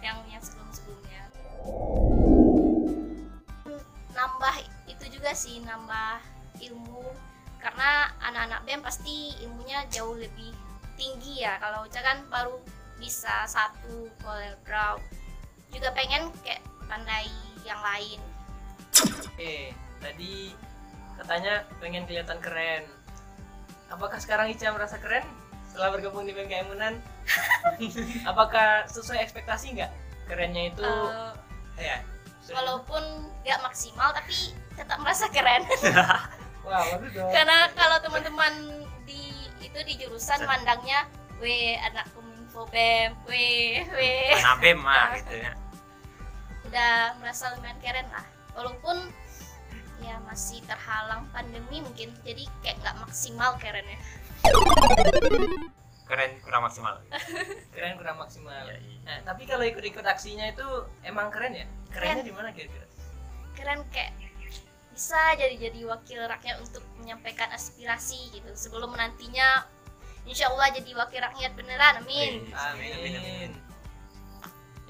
yang 0.00 0.18
yang 0.32 0.42
sebelum-sebelumnya. 0.42 1.22
Nambah 4.16 4.54
itu 4.88 5.04
juga 5.12 5.30
sih 5.36 5.60
nambah 5.64 6.20
ilmu. 6.60 7.04
Karena 7.60 8.08
anak-anak 8.24 8.60
BEM 8.64 8.80
pasti 8.80 9.36
ilmunya 9.44 9.84
jauh 9.92 10.16
lebih 10.16 10.56
tinggi 10.96 11.44
ya. 11.44 11.60
Kalau 11.60 11.84
Uca 11.84 12.00
kan 12.00 12.24
baru 12.32 12.56
bisa 13.00 13.48
satu 13.48 14.08
Corel 14.20 14.56
Draw 14.64 15.00
juga 15.72 15.88
pengen 15.96 16.28
kayak 16.44 16.60
pandai 16.84 17.30
yang 17.64 17.80
lain 17.80 18.20
Oke, 19.40 19.72
tadi 20.04 20.52
katanya 21.16 21.64
pengen 21.80 22.04
kelihatan 22.04 22.36
keren. 22.44 22.84
Apakah 23.88 24.20
sekarang 24.20 24.52
Ica 24.52 24.68
merasa 24.68 25.00
keren 25.00 25.24
setelah 25.64 25.96
bergabung 25.96 26.28
di 26.28 26.36
BMKM 26.36 26.68
Unan? 26.68 27.00
Apakah 28.28 28.84
sesuai 28.84 29.16
ekspektasi 29.18 29.80
nggak? 29.80 29.88
Kerennya 30.28 30.68
itu 30.68 30.84
Eh, 30.84 31.32
ya. 31.80 32.04
sudah- 32.44 32.60
walaupun 32.60 33.00
gak 33.40 33.64
maksimal 33.64 34.12
tapi 34.12 34.52
tetap 34.76 35.00
merasa 35.00 35.24
keren 35.32 35.64
Wah, 36.68 36.84
bagus 36.92 37.08
dong. 37.16 37.32
karena 37.32 37.72
kalau 37.72 37.96
teman-teman 37.98 38.52
di 39.02 39.24
itu 39.58 39.80
di 39.88 39.96
jurusan 39.96 40.44
mandangnya 40.44 41.08
we 41.40 41.80
anak 41.80 42.04
kominfo 42.12 42.68
bem 42.68 43.16
we 43.24 43.40
we 43.90 44.36
anak 44.36 44.60
BEM 44.60 44.78
mah 44.78 45.16
gitu 45.16 45.40
ya 45.40 45.52
udah 46.62 46.92
merasa 47.16 47.56
lumayan 47.56 47.80
keren 47.80 48.04
lah 48.12 48.24
walaupun 48.52 49.08
ya 50.00 50.16
masih 50.26 50.60
terhalang 50.64 51.28
pandemi 51.30 51.84
mungkin 51.84 52.10
jadi 52.24 52.44
kayak 52.64 52.76
nggak 52.82 52.96
maksimal 53.04 53.54
kerennya 53.60 53.98
keren 56.10 56.32
kurang 56.42 56.62
maksimal 56.66 56.94
Keren 57.74 57.94
kurang 57.96 58.18
maksimal. 58.18 58.66
ya, 58.66 58.76
iya. 58.76 58.98
Nah, 59.06 59.18
tapi 59.30 59.46
kalau 59.46 59.62
ikut-ikut 59.62 60.02
aksinya 60.02 60.50
itu 60.50 60.66
emang 61.06 61.30
keren 61.30 61.54
ya? 61.54 61.64
Kerennya 61.94 62.26
di 62.26 62.34
mana 62.34 62.50
kira-kira? 62.50 62.84
keren 63.54 63.84
kayak 63.94 64.16
bisa 64.90 65.20
jadi 65.36 65.70
jadi 65.70 65.80
wakil 65.86 66.20
rakyat 66.24 66.60
untuk 66.64 66.84
menyampaikan 67.00 67.48
aspirasi 67.52 68.32
gitu 68.32 68.50
sebelum 68.56 68.92
nantinya 68.96 69.64
insya 70.24 70.48
Allah 70.52 70.72
jadi 70.76 70.92
wakil 70.96 71.20
rakyat 71.20 71.52
beneran 71.56 72.00
amin 72.04 72.48
Amin, 72.52 72.90
amin, 72.96 73.12
amin. 73.16 73.16
Amin. 73.16 73.50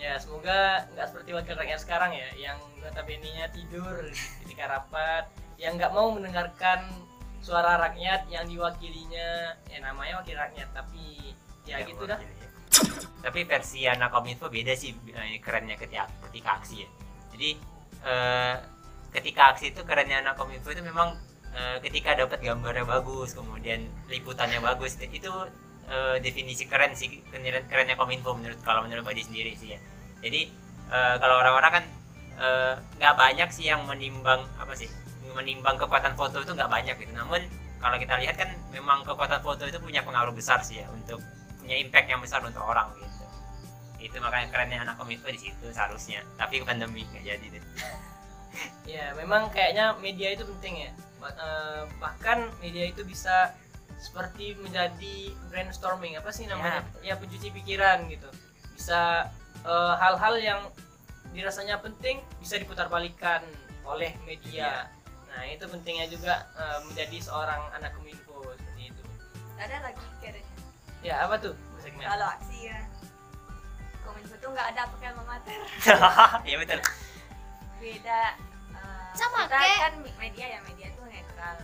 Ya, 0.01 0.17
semoga 0.17 0.89
nggak 0.97 1.07
seperti 1.13 1.31
wakil 1.37 1.55
rakyat 1.61 1.81
sekarang 1.85 2.17
ya, 2.17 2.29
yang 2.41 2.57
notabene-nya 2.81 3.53
tidur 3.53 4.09
ketika 4.41 4.65
rapat, 4.65 5.29
yang 5.61 5.77
nggak 5.77 5.93
mau 5.93 6.09
mendengarkan 6.09 6.89
suara 7.45 7.77
rakyat 7.77 8.25
yang 8.33 8.49
diwakilinya. 8.49 9.61
Ya 9.69 9.79
namanya 9.85 10.25
wakil 10.25 10.41
rakyat, 10.41 10.73
tapi 10.73 11.37
ya, 11.69 11.85
gitu 11.85 12.05
dah. 12.09 12.19
mewakili, 12.19 12.41
ya. 12.41 12.49
tapi 13.21 13.41
versi 13.45 13.81
anak 13.87 14.11
kominfo 14.15 14.47
beda 14.49 14.73
sih 14.75 14.95
eh, 14.95 15.39
kerennya 15.43 15.77
ketika 15.77 16.07
ketika 16.31 16.63
aksi 16.63 16.87
ya 16.87 16.89
jadi 17.35 17.51
eh, 18.07 18.55
ketika 19.11 19.55
aksi 19.55 19.75
itu 19.75 19.83
kerennya 19.83 20.23
anak 20.23 20.39
kominfo 20.39 20.71
itu 20.71 20.83
memang 20.83 21.19
eh, 21.55 21.77
ketika 21.83 22.15
dapat 22.17 22.41
gambarnya 22.41 22.87
bagus 22.87 23.35
kemudian 23.35 23.87
liputannya 24.07 24.63
bagus 24.63 24.97
itu 25.03 25.31
eh, 25.91 26.17
definisi 26.23 26.65
keren 26.71 26.95
sih 26.95 27.21
keren- 27.29 27.67
kerennya 27.67 27.99
kominfo 27.99 28.33
menurut 28.39 28.63
kalau 28.63 28.87
menurut 28.87 29.03
Badi 29.03 29.23
sendiri 29.27 29.53
sih 29.59 29.75
ya. 29.75 29.79
Jadi 30.23 30.41
eh, 30.91 31.15
kalau 31.19 31.43
orang-orang 31.43 31.73
kan 31.83 31.85
eh, 32.41 32.75
nggak 33.03 33.15
banyak 33.19 33.49
sih 33.51 33.67
yang 33.69 33.83
menimbang 33.85 34.47
apa 34.57 34.73
sih 34.79 34.89
menimbang 35.35 35.79
kekuatan 35.79 36.15
foto 36.19 36.43
itu 36.43 36.53
nggak 36.55 36.71
banyak 36.71 36.95
gitu. 36.99 37.13
Namun 37.15 37.43
kalau 37.83 37.97
kita 37.97 38.15
lihat 38.21 38.37
kan 38.39 38.51
memang 38.71 39.03
kekuatan 39.05 39.41
foto 39.43 39.67
itu 39.67 39.79
punya 39.81 40.05
pengaruh 40.07 40.33
besar 40.35 40.61
sih 40.63 40.81
ya 40.83 40.87
untuk 40.95 41.19
punya 41.61 41.77
impact 41.77 42.07
yang 42.09 42.21
besar 42.23 42.41
untuk 42.47 42.63
orang 42.63 42.91
gitu. 42.99 43.25
Itu 44.01 44.17
makanya 44.23 44.49
kerennya 44.49 44.79
anak 44.85 44.97
kominfo 44.97 45.29
di 45.29 45.39
situ 45.39 45.67
seharusnya 45.75 46.25
tapi 46.41 46.63
pandemi 46.65 47.05
nggak 47.05 47.25
jadi 47.27 47.47
deh. 47.59 47.65
Ya, 48.83 49.15
memang 49.15 49.47
kayaknya 49.55 49.95
media 50.03 50.35
itu 50.35 50.43
penting 50.43 50.83
ya. 50.83 50.91
Ba- 51.23 51.87
bahkan 52.03 52.51
media 52.59 52.91
itu 52.91 53.07
bisa 53.07 53.55
seperti 54.01 54.57
menjadi 54.57 55.17
brainstorming 55.47 56.17
apa 56.17 56.31
sih 56.31 56.45
namanya? 56.45 56.81
Ya, 56.99 57.15
pencuci 57.15 57.53
pikiran 57.53 58.09
gitu. 58.09 58.27
Bisa 58.73 59.29
eh, 59.61 59.95
hal-hal 59.97 60.35
yang 60.37 60.61
dirasanya 61.31 61.79
penting 61.79 62.19
bisa 62.37 62.57
diputar 62.57 62.89
balikan 62.89 63.45
oleh 63.85 64.17
media. 64.21 64.89
Nah 65.29 65.45
itu 65.45 65.63
pentingnya 65.63 66.09
juga 66.09 66.35
eh, 66.55 66.81
menjadi 66.85 67.21
seorang 67.21 67.61
anak 67.73 67.93
kominfo 67.93 68.41
seperti 68.57 68.91
itu. 68.91 69.03
Ada 69.55 69.77
lagi 69.83 70.05
kayaknya 70.19 70.43
ya 71.01 71.15
apa 71.23 71.37
tuh? 71.39 71.55
Segmen 71.79 72.03
kalau 72.03 72.27
aksi 72.31 72.59
ya 72.67 72.79
kominfo 74.01 74.35
tuh 74.35 74.49
nggak 74.51 74.67
ada 74.73 74.83
pakai 74.89 75.07
alma 75.09 75.25
mater. 75.29 75.61
Iya 76.43 76.57
betul. 76.65 76.81
beda 77.77 78.21
eh, 78.75 79.09
Sama, 79.13 79.45
kita 79.45 79.57
kayak- 79.57 79.81
kan 79.83 79.95
media 80.17 80.47
ya 80.47 80.61
media 80.63 80.89
tuh 80.93 81.05
netral 81.05 81.57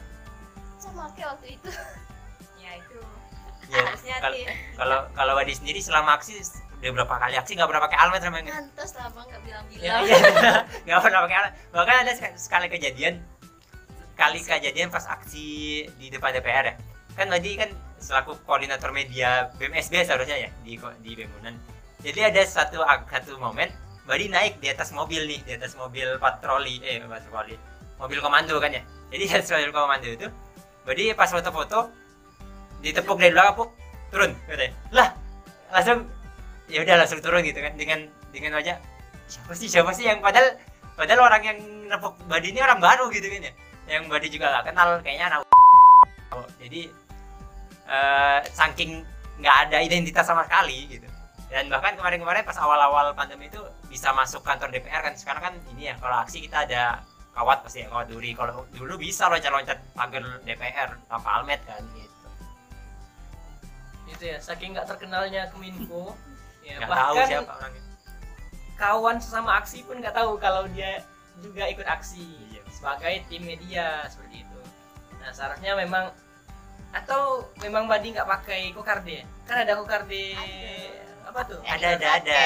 sama 0.76 1.08
kayak 1.12 1.28
waktu 1.32 1.48
itu 1.54 1.68
ya 2.66 2.75
itu 2.76 2.99
Ya, 3.66 3.82
harusnya 3.82 4.14
kalau- 4.20 4.37
sih 4.37 4.46
Kalau 4.75 4.99
kalau 5.11 5.32
Wadi 5.35 5.52
sendiri 5.52 5.80
selama 5.80 6.14
aksi 6.14 6.38
udah 6.76 6.90
berapa 6.92 7.14
kali 7.16 7.35
aksi 7.35 7.52
nggak 7.52 7.66
pernah 7.66 7.82
pakai 7.82 7.99
almet 7.99 8.23
emang? 8.23 8.44
pantas 8.44 8.90
lah 8.94 9.06
bang 9.08 9.26
nggak 9.26 9.35
Ya, 9.35 9.42
bilang-bilang 9.42 10.02
iya. 10.04 10.18
nggak 10.87 11.00
pernah 11.00 11.20
pakai 11.20 11.37
almet. 11.37 11.52
Bahkan 11.73 11.96
ada 11.99 12.12
sek- 12.12 12.38
sekali 12.38 12.66
kejadian 12.68 13.14
kali 14.14 14.38
kejadian 14.40 14.88
pas 14.88 15.02
aksi 15.04 15.46
di 15.90 16.06
depan 16.08 16.30
DPR 16.32 16.64
ya. 16.64 16.75
Kan 17.12 17.26
Wadi 17.26 17.56
kan 17.56 17.68
selaku 17.99 18.38
koordinator 18.44 18.92
media 18.92 19.50
BMSB 19.56 20.04
seharusnya 20.04 20.37
ya 20.38 20.50
di 20.62 20.76
di 21.00 21.11
Bemunan. 21.16 21.58
Jadi 22.00 22.20
ada 22.23 22.42
satu 22.44 22.80
satu 22.87 23.35
momen 23.37 23.66
Wadi 24.04 24.30
naik 24.30 24.62
di 24.62 24.70
atas 24.70 24.94
mobil 24.94 25.26
nih, 25.26 25.42
di 25.42 25.52
atas 25.52 25.75
mobil 25.75 26.06
patroli 26.16 26.78
eh 26.80 27.02
patroli. 27.02 27.58
Mobil 27.99 28.18
komando 28.20 28.54
kan 28.56 28.70
ya. 28.70 28.82
Jadi 29.11 29.23
di 29.23 29.35
atas 29.35 29.50
mobil 29.50 29.75
komando 29.75 30.06
itu 30.06 30.28
Wadi 30.87 31.11
pas 31.12 31.26
foto-foto 31.26 31.90
ditepuk 32.85 33.16
dari 33.21 33.33
belakang 33.33 33.56
Puk, 33.56 33.71
turun 34.12 34.33
katanya. 34.49 34.73
Lah, 34.92 35.09
langsung 35.73 35.99
ya 36.66 36.83
udah 36.83 36.95
langsung 36.99 37.21
turun 37.23 37.42
gitu 37.47 37.62
kan 37.62 37.73
dengan 37.78 38.11
dengan 38.35 38.59
wajah 38.59 38.76
siapa 39.26 39.52
sih 39.54 39.68
siapa 39.71 39.90
sih? 39.95 40.06
Yang 40.06 40.23
padahal 40.23 40.49
padahal 40.95 41.21
orang 41.26 41.42
yang 41.42 41.59
nepuk 41.90 42.14
Badi 42.26 42.50
ini 42.54 42.61
orang 42.62 42.78
baru 42.78 43.11
gitu 43.11 43.26
kan 43.26 43.50
ya. 43.50 43.52
Yang 43.87 44.02
Badi 44.11 44.28
juga 44.30 44.50
gak 44.50 44.75
kenal 44.75 44.88
kayaknya 45.02 45.26
anak 45.30 45.40
jadi 46.61 46.90
eh, 47.87 48.40
saking 48.52 49.00
nggak 49.40 49.56
ada 49.68 49.78
identitas 49.80 50.26
sama 50.26 50.45
sekali 50.45 50.90
gitu. 50.90 51.06
Dan 51.47 51.71
bahkan 51.71 51.95
kemarin-kemarin 51.95 52.42
pas 52.42 52.59
awal-awal 52.59 53.14
pandemi 53.14 53.47
itu 53.47 53.62
bisa 53.87 54.11
masuk 54.11 54.42
kantor 54.42 54.75
DPR 54.75 55.06
kan 55.06 55.14
sekarang 55.14 55.42
kan 55.47 55.54
ini 55.71 55.88
ya 55.88 55.95
kalau 56.02 56.18
aksi 56.26 56.42
kita 56.42 56.66
ada 56.66 57.06
kawat 57.30 57.62
pasti 57.62 57.87
ya 57.87 57.88
kawat 57.88 58.11
duri. 58.11 58.35
Kalau 58.35 58.66
dulu 58.75 58.99
bisa 58.99 59.30
loncat-loncat 59.30 59.78
pagar 59.95 60.25
DPR 60.42 60.99
tanpa 61.06 61.28
almet 61.38 61.62
kan 61.62 61.80
gitu 61.95 62.15
itu 64.06 64.22
ya 64.22 64.38
saking 64.38 64.75
nggak 64.75 64.86
terkenalnya 64.86 65.50
kominfo. 65.50 66.14
Ya 66.66 66.82
tahu 66.82 66.90
bahkan 66.90 67.26
siapa 67.30 67.52
orangnya 67.58 67.82
kawan 68.76 69.16
sesama 69.18 69.56
aksi 69.58 69.82
pun 69.88 69.98
nggak 69.98 70.14
tahu 70.14 70.36
kalau 70.36 70.68
dia 70.70 71.00
juga 71.40 71.64
ikut 71.68 71.84
aksi 71.88 72.25
Iya. 72.52 72.62
sebagai 72.68 73.14
tim 73.28 73.42
media 73.44 74.04
seperti 74.08 74.44
itu. 74.44 74.60
Nah 75.20 75.32
seharusnya 75.32 75.72
memang 75.76 76.12
atau 76.92 77.44
memang 77.60 77.88
Badi 77.90 78.14
nggak 78.14 78.28
pakai 78.28 78.72
kokarde 78.72 79.25
kan 79.44 79.64
ada 79.64 79.76
kokarde 79.76 80.36
apa 81.26 81.40
tuh? 81.44 81.60
Ada 81.64 81.98
ada 82.00 82.08
ada. 82.20 82.40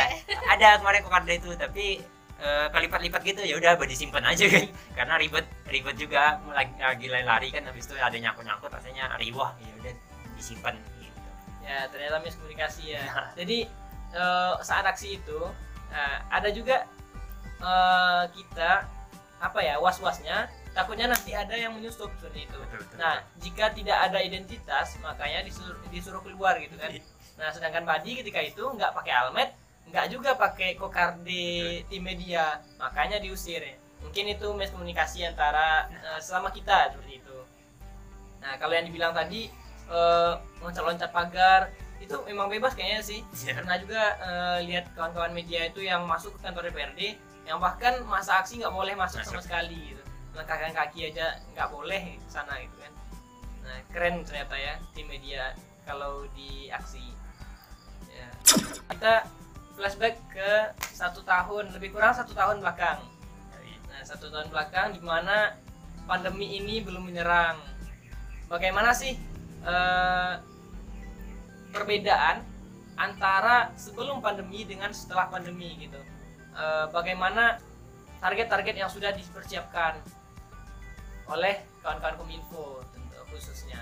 Ada. 0.55 0.69
Kemarin 0.83 1.03
kokarda 1.07 1.33
itu 1.35 1.51
tapi 1.55 2.03
eh, 2.41 2.67
kelipat-lipat 2.73 3.21
gitu 3.27 3.43
ya 3.47 3.55
udah 3.59 3.79
badi 3.79 3.95
simpen 3.95 4.25
aja 4.27 4.47
kan. 4.49 4.67
Karena 4.99 5.15
ribet 5.19 5.47
ribet 5.71 5.95
juga 5.99 6.39
lagi, 6.51 6.75
lagi 6.79 7.07
lari 7.11 7.49
kan 7.55 7.63
habis 7.67 7.87
itu 7.87 7.95
ada 7.99 8.17
nyangkut 8.17 8.47
nyangkut 8.47 8.71
rasanya 8.71 9.15
riwah 9.19 9.55
ya 9.61 9.71
udah 9.83 9.95
disimpan 10.35 10.75
ya 11.71 11.87
ternyata 11.87 12.19
miskomunikasi 12.19 12.99
ya 12.99 13.03
jadi 13.39 13.71
eh, 14.11 14.53
saat 14.67 14.83
aksi 14.83 15.23
itu 15.23 15.41
eh, 15.95 16.19
ada 16.27 16.51
juga 16.51 16.83
eh, 17.63 18.23
kita 18.35 18.91
apa 19.41 19.59
ya 19.63 19.79
was-wasnya 19.79 20.51
takutnya 20.75 21.11
nanti 21.11 21.35
ada 21.35 21.55
yang 21.55 21.75
menyusup 21.75 22.11
seperti 22.19 22.47
itu 22.47 22.57
betul 22.59 22.79
betul 22.83 22.97
Nah, 23.01 23.17
jika 23.43 23.75
tidak 23.75 23.99
ada 24.11 24.19
identitas, 24.23 24.95
makanya 25.03 25.43
disuruh, 25.43 25.75
disuruh 25.91 26.23
keluar 26.23 26.55
gitu 26.63 26.79
kan. 26.79 26.95
Iya. 26.95 27.03
Nah, 27.41 27.49
sedangkan 27.51 27.83
Badi 27.89 28.21
ketika 28.23 28.39
itu 28.39 28.63
nggak 28.63 28.93
pakai 28.95 29.13
almet, 29.17 29.51
nggak 29.91 30.07
juga 30.13 30.39
pakai 30.39 30.79
kokarde 30.79 31.83
tim 31.91 32.03
media, 32.05 32.63
makanya 32.79 33.19
diusir. 33.19 33.59
ya. 33.65 33.75
Mungkin 34.01 34.31
itu 34.31 34.47
miskomunikasi 34.55 35.27
antara 35.27 35.91
eh, 35.91 36.21
selama 36.23 36.55
kita 36.55 36.95
seperti 36.95 37.19
itu. 37.19 37.39
Nah, 38.41 38.55
kalau 38.61 38.73
yang 38.77 38.87
dibilang 38.87 39.13
tadi 39.17 39.51
loncat-loncat 39.91 40.80
pagar 41.13 41.71
itu 42.01 42.17
memang 42.25 42.49
bebas 42.49 42.73
kayaknya 42.73 43.03
sih. 43.05 43.21
Iya. 43.45 43.61
Pernah 43.61 43.77
juga 43.79 44.03
eh, 44.19 44.59
lihat 44.67 44.85
kawan-kawan 44.97 45.33
media 45.37 45.69
itu 45.69 45.85
yang 45.85 46.09
masuk 46.09 46.35
ke 46.39 46.49
kantor 46.49 46.73
DPRD, 46.73 47.21
yang 47.51 47.59
bahkan 47.59 47.99
masa 48.07 48.39
aksi 48.41 48.63
nggak 48.63 48.71
boleh 48.71 48.95
masuk 48.95 49.21
sama 49.27 49.43
Masuk. 49.43 49.47
sekali 49.51 49.79
gitu 49.95 50.03
melangkahkan 50.31 50.73
kaki 50.73 51.11
aja 51.11 51.37
nggak 51.55 51.69
boleh 51.75 52.17
ke 52.17 52.31
sana 52.31 52.55
gitu 52.63 52.77
kan 52.79 52.93
nah 53.61 53.77
keren 53.91 54.23
ternyata 54.23 54.55
ya 54.57 54.75
tim 54.95 55.07
media 55.11 55.53
kalau 55.85 56.25
di 56.33 56.71
aksi 56.71 57.03
ya. 58.15 58.29
kita 58.95 59.27
flashback 59.75 60.17
ke 60.31 60.51
satu 60.95 61.27
tahun 61.27 61.75
lebih 61.75 61.91
kurang 61.91 62.15
satu 62.15 62.33
tahun 62.33 62.63
belakang 62.63 63.03
nah 63.91 64.01
satu 64.07 64.31
tahun 64.31 64.49
belakang 64.55 64.95
di 64.95 65.03
mana 65.03 65.59
pandemi 66.07 66.63
ini 66.63 66.79
belum 66.87 67.03
menyerang 67.11 67.59
bagaimana 68.47 68.95
sih 68.95 69.19
eh, 69.67 70.33
perbedaan 71.71 72.43
antara 73.01 73.73
sebelum 73.81 74.21
pandemi 74.21 74.69
dengan 74.69 74.93
setelah 74.93 75.33
pandemi 75.33 75.81
gitu. 75.81 75.97
Eh, 76.51 76.87
bagaimana 76.93 77.57
target-target 78.21 78.77
yang 78.77 78.91
sudah 78.93 79.17
dipersiapkan 79.17 79.97
oleh 81.31 81.65
kawan-kawan 81.81 82.21
kominfo 82.21 82.85
tentu 82.93 83.17
khususnya. 83.33 83.81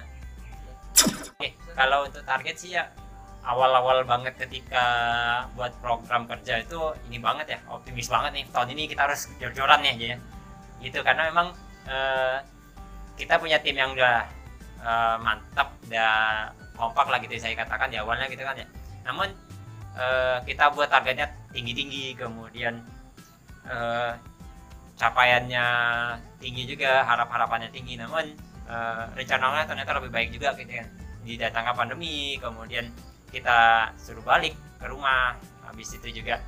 Oke, 1.35 1.59
kalau 1.75 2.07
untuk 2.07 2.23
target 2.23 2.55
sih 2.55 2.79
ya 2.79 2.87
awal-awal 3.43 4.05
banget 4.05 4.37
ketika 4.37 4.85
buat 5.57 5.73
program 5.81 6.29
kerja 6.29 6.61
itu 6.61 6.79
ini 7.09 7.19
banget 7.19 7.57
ya 7.57 7.59
optimis 7.73 8.13
banget 8.13 8.43
nih 8.43 8.45
tahun 8.53 8.69
ini 8.77 8.83
kita 8.93 9.11
harus 9.11 9.27
jor-joran 9.43 9.83
ya. 9.83 10.17
Gitu 10.79 10.99
karena 11.03 11.33
memang 11.35 11.57
eh, 11.91 12.39
kita 13.19 13.41
punya 13.43 13.59
tim 13.59 13.75
yang 13.75 13.91
udah 13.97 14.23
eh, 14.85 15.17
mantap 15.19 15.75
udah 15.91 16.15
kompak 16.79 17.11
lah 17.11 17.19
gitu 17.19 17.35
saya 17.37 17.59
katakan 17.59 17.91
di 17.91 17.99
awalnya 17.99 18.31
gitu 18.31 18.47
kan 18.47 18.55
ya. 18.55 18.67
Namun 19.03 19.29
eh, 19.99 20.39
kita 20.47 20.71
buat 20.73 20.89
targetnya 20.89 21.27
tinggi-tinggi 21.51 22.15
kemudian 22.15 22.79
eh, 23.67 24.13
capaiannya 24.99 25.67
tinggi 26.39 26.63
juga 26.71 27.03
harap-harapannya 27.03 27.75
tinggi. 27.75 27.99
Namun 27.99 28.31
eh, 28.71 29.05
rencananya 29.19 29.67
ternyata 29.67 29.99
lebih 29.99 30.11
baik 30.15 30.31
juga 30.31 30.55
gitu 30.55 30.71
kan 30.71 30.89
didatangkan 31.29 31.75
pandemi 31.77 32.41
kemudian 32.41 32.89
kita 33.29 33.91
suruh 34.01 34.25
balik 34.25 34.55
ke 34.79 34.87
rumah. 34.89 35.37
Habis 35.69 36.01
itu 36.01 36.23
juga 36.23 36.41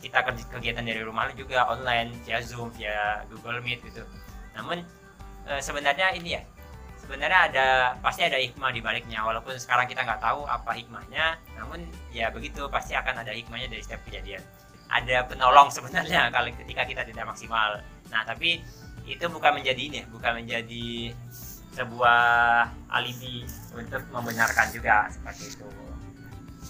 kita 0.00 0.24
kegiatan 0.24 0.82
dari 0.82 1.04
rumah 1.04 1.28
juga 1.36 1.68
online 1.68 2.16
via 2.24 2.40
zoom 2.40 2.72
via 2.74 3.22
google 3.28 3.60
meet 3.60 3.82
gitu. 3.84 4.02
Namun 4.56 4.80
eh, 5.50 5.60
sebenarnya 5.60 6.14
ini 6.16 6.38
ya 6.38 6.42
sebenarnya 7.02 7.40
ada 7.50 7.66
pasti 7.98 8.22
ada 8.22 8.38
hikmah 8.38 8.70
di 8.70 8.78
baliknya. 8.78 9.26
Walaupun 9.26 9.58
sekarang 9.58 9.90
kita 9.90 10.06
nggak 10.06 10.22
tahu 10.22 10.46
apa 10.46 10.70
hikmahnya 10.78 11.36
namun 11.58 11.82
ya 12.14 12.30
begitu 12.30 12.70
pasti 12.70 12.94
akan 12.94 13.26
ada 13.26 13.34
hikmahnya 13.34 13.66
dari 13.66 13.82
setiap 13.82 14.06
kejadian. 14.06 14.40
Ada 14.86 15.26
penolong 15.26 15.68
sebenarnya 15.76 16.30
kalau 16.30 16.48
ketika 16.54 16.86
kita 16.86 17.02
tidak 17.02 17.26
maksimal. 17.26 17.82
Nah 18.14 18.22
tapi 18.22 18.62
itu 19.02 19.26
bukan 19.26 19.58
menjadi 19.58 19.82
ini 19.82 19.96
ya, 19.98 20.06
bukan 20.14 20.32
menjadi 20.46 21.10
sebuah 21.74 22.22
alibi 22.92 23.42
untuk 23.74 24.02
membenarkan 24.14 24.70
juga 24.70 25.10
seperti 25.10 25.58
itu. 25.58 25.68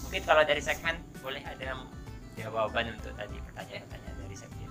Mungkin 0.09 0.23
kalau 0.25 0.43
dari 0.47 0.63
segmen 0.65 0.97
boleh 1.21 1.43
ada 1.45 1.77
jawaban 2.39 2.97
untuk 2.97 3.13
tadi 3.19 3.37
pertanyaan-pertanyaan 3.51 4.17
dari 4.25 4.37
segmen? 4.39 4.69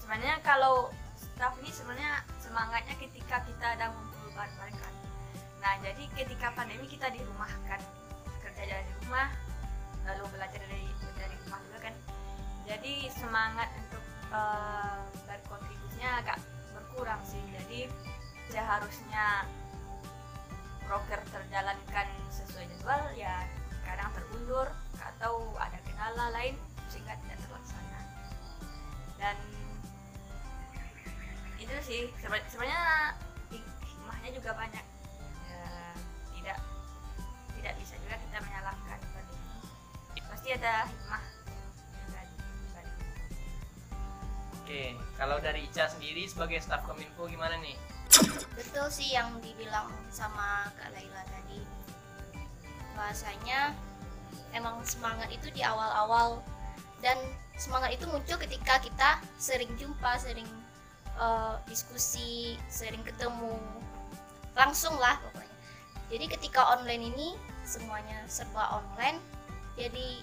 Sebenarnya 0.00 0.40
kalau 0.40 0.88
staff 1.18 1.58
ini 1.60 1.70
sebenarnya 1.74 2.22
semangatnya 2.38 2.94
ketika 2.96 3.42
kita 3.44 3.66
ada 3.76 3.92
kan 4.36 4.94
nah 5.62 5.78
jadi 5.78 6.04
ketika 6.18 6.50
pandemi 6.58 6.88
kita 6.90 7.06
dirumahkan 7.14 7.80
kerja 8.42 8.62
dari 8.66 8.90
rumah 9.04 9.30
lalu 10.06 10.24
belajar 10.34 10.60
dari 10.66 10.90
dari 11.14 11.36
rumah 11.46 11.60
juga 11.66 11.78
kan. 11.90 11.94
Jadi 12.66 12.94
semangat 13.14 13.68
untuk 13.86 14.04
eh, 14.34 14.98
berkontribusinya 15.26 16.10
agak 16.22 16.38
berkurang 16.74 17.20
sih. 17.22 17.42
Jadi 17.54 17.86
seharusnya 18.50 19.46
proker 20.84 21.20
terjalankan 21.30 22.08
sesuai 22.28 22.66
jadwal 22.68 23.02
ya 23.16 23.46
kadang 23.86 24.10
terundur 24.12 24.68
atau 24.98 25.54
ada 25.58 25.78
kendala 25.86 26.34
lain 26.34 26.58
sehingga 26.90 27.14
tidak 27.22 27.38
terlaksana. 27.46 28.00
Dan 29.16 29.36
itu 31.62 31.74
sih 31.86 32.02
seben- 32.18 32.46
sebenarnya 32.50 33.14
hikmahnya 34.22 34.38
juga 34.38 34.54
banyak 34.54 34.84
Ya, 35.50 35.66
tidak 36.38 36.58
tidak 37.58 37.74
bisa 37.82 37.94
juga 37.98 38.14
kita 38.22 38.38
menyalahkan 38.38 38.98
pasti 40.30 40.48
ada 40.54 40.86
hikmah. 40.86 41.24
Oke, 44.62 44.94
kalau 45.18 45.36
dari 45.42 45.66
Ica 45.66 45.90
sendiri 45.90 46.22
sebagai 46.30 46.62
staf 46.62 46.86
Kominfo 46.86 47.26
gimana 47.26 47.58
nih? 47.58 47.74
betul 48.54 48.86
sih 48.92 49.10
yang 49.10 49.42
dibilang 49.42 49.90
sama 50.12 50.70
Kak 50.78 50.92
Laila 50.94 51.24
tadi 51.24 51.64
bahasanya 52.94 53.72
emang 54.52 54.78
semangat 54.84 55.32
itu 55.32 55.48
di 55.50 55.64
awal-awal 55.64 56.44
dan 57.00 57.16
semangat 57.56 57.96
itu 57.96 58.04
muncul 58.06 58.36
ketika 58.36 58.78
kita 58.84 59.18
sering 59.40 59.72
jumpa 59.80 60.14
sering 60.20 60.46
eh, 61.16 61.54
diskusi 61.66 62.60
sering 62.68 63.00
ketemu 63.00 63.56
langsung 64.52 64.94
lah 65.00 65.16
pokoknya 65.20 65.56
jadi 66.12 66.24
ketika 66.28 66.60
online 66.76 67.12
ini 67.14 67.28
semuanya 67.64 68.20
serba 68.28 68.80
online 68.80 69.16
jadi 69.78 70.20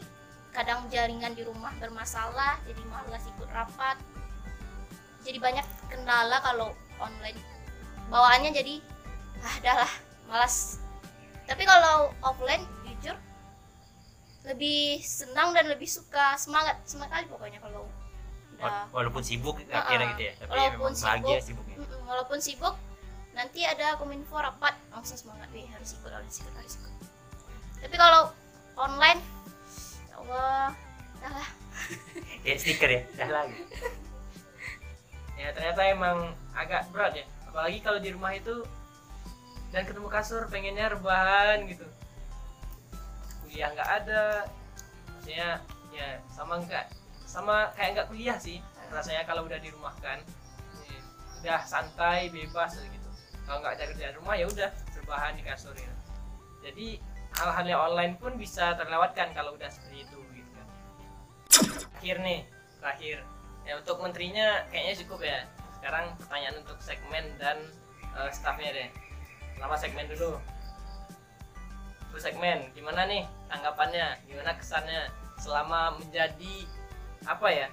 kadang 0.53 0.85
jaringan 0.89 1.33
di 1.33 1.45
rumah 1.45 1.73
bermasalah 1.77 2.57
jadi 2.65 2.81
malas 2.89 3.23
ikut 3.25 3.49
rapat 3.49 3.97
jadi 5.25 5.37
banyak 5.37 5.65
kendala 5.89 6.41
kalau 6.41 6.73
online 7.01 7.37
bawaannya 8.09 8.51
jadi 8.53 8.81
ah 9.45 9.55
dah 9.61 9.75
lah 9.85 9.93
malas 10.27 10.77
tapi 11.49 11.65
kalau 11.65 12.13
offline 12.21 12.65
jujur 12.85 13.17
lebih 14.45 15.01
senang 15.01 15.53
dan 15.53 15.69
lebih 15.69 15.89
suka 15.89 16.37
semangat 16.37 16.77
semangat 16.85 17.21
kali 17.21 17.25
pokoknya 17.29 17.59
kalau 17.61 17.85
udah 18.59 18.91
Walaupun 18.91 19.23
sibuk 19.23 19.55
Heeh. 19.55 19.71
akhirnya 19.71 20.07
gitu 20.13 20.23
ya. 20.27 20.33
Tapi 20.35 20.51
Walaupun 20.51 20.91
memang 20.91 20.99
bahagia 20.99 21.39
sibuk. 21.39 21.63
sibuknya. 21.63 21.75
Mm-mm, 21.79 22.01
walaupun 22.11 22.37
sibuk 22.43 22.75
nanti 23.39 23.63
ada 23.63 23.95
kominfo 23.95 24.35
rapat 24.35 24.75
langsung 24.91 25.15
semangat 25.15 25.47
deh 25.55 25.63
harus 25.71 25.95
ikut 25.95 26.11
harus 26.11 26.35
ikut 26.43 26.53
harus 26.59 26.73
ikut 26.75 26.93
tapi 27.79 27.95
kalau 27.95 28.35
online 28.75 29.23
ya 30.11 30.15
Allah 30.19 30.75
dah 31.23 31.31
lah 31.31 31.49
Kayak 32.43 32.59
stiker 32.61 32.89
ya. 32.89 33.01
Dah 33.15 33.29
lagi. 33.29 33.59
Ya 35.39 35.55
ternyata 35.55 35.81
emang 35.87 36.17
agak 36.51 36.91
berat 36.91 37.15
ya, 37.15 37.25
apalagi 37.47 37.79
kalau 37.79 37.99
di 38.03 38.11
rumah 38.11 38.35
itu 38.35 38.67
dan 39.71 39.87
ketemu 39.87 40.11
kasur 40.11 40.43
pengennya 40.51 40.91
rebahan 40.91 41.63
gitu. 41.71 41.87
Kuliah 43.47 43.71
nggak 43.71 43.89
ada, 44.03 44.51
maksudnya 45.15 45.63
ya 45.95 46.19
sama 46.27 46.59
nggak 46.59 46.85
sama 47.23 47.71
kayak 47.79 47.89
nggak 47.95 48.07
kuliah 48.11 48.35
sih 48.35 48.59
rasanya 48.91 49.23
kalau 49.23 49.47
udah 49.47 49.61
di 49.63 49.71
rumah 49.71 49.95
kan. 50.03 50.19
Ya, 50.83 50.99
udah 51.39 51.59
santai 51.63 52.27
bebas 52.35 52.75
gitu. 52.75 52.98
Kalau 53.49 53.65
nggak 53.65 53.81
ada 53.81 53.85
kerjaan 53.89 54.13
rumah 54.21 54.37
ya 54.37 54.45
udah 54.45 54.69
rebahan 54.93 55.33
di 55.33 55.41
kasur 55.41 55.73
ya. 55.73 55.89
Jadi 56.61 57.01
hal-hal 57.33 57.65
yang 57.65 57.81
online 57.81 58.13
pun 58.21 58.37
bisa 58.37 58.77
terlewatkan 58.77 59.33
kalau 59.33 59.57
udah 59.57 59.65
seperti 59.65 60.05
itu 60.05 60.21
gitu 60.37 60.51
kan. 60.53 60.67
Akhir 61.97 62.21
nih, 62.21 62.45
terakhir. 62.77 63.25
Ya 63.65 63.73
untuk 63.81 63.97
menterinya 64.05 64.69
kayaknya 64.69 65.01
cukup 65.01 65.25
ya. 65.25 65.49
Sekarang 65.81 66.13
pertanyaan 66.21 66.61
untuk 66.61 66.77
segmen 66.77 67.25
dan 67.41 67.57
eh, 68.21 68.29
staffnya 68.29 68.69
deh. 68.69 68.89
Pertama 69.57 69.73
segmen 69.81 70.05
dulu. 70.13 70.37
Bu 72.13 72.21
segmen. 72.21 72.69
Gimana 72.77 73.09
nih 73.09 73.25
tanggapannya? 73.49 74.29
Gimana 74.29 74.53
kesannya? 74.61 75.09
Selama 75.41 75.97
menjadi 75.97 76.69
apa 77.25 77.49
ya 77.49 77.67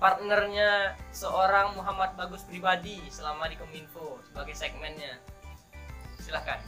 partnernya 0.00 0.98
seorang 1.14 1.78
Muhammad 1.78 2.18
Bagus 2.18 2.42
pribadi 2.48 2.98
selama 3.06 3.46
di 3.46 3.54
Kominfo 3.54 4.18
sebagai 4.32 4.56
segmennya 4.56 5.12
silahkan 6.18 6.58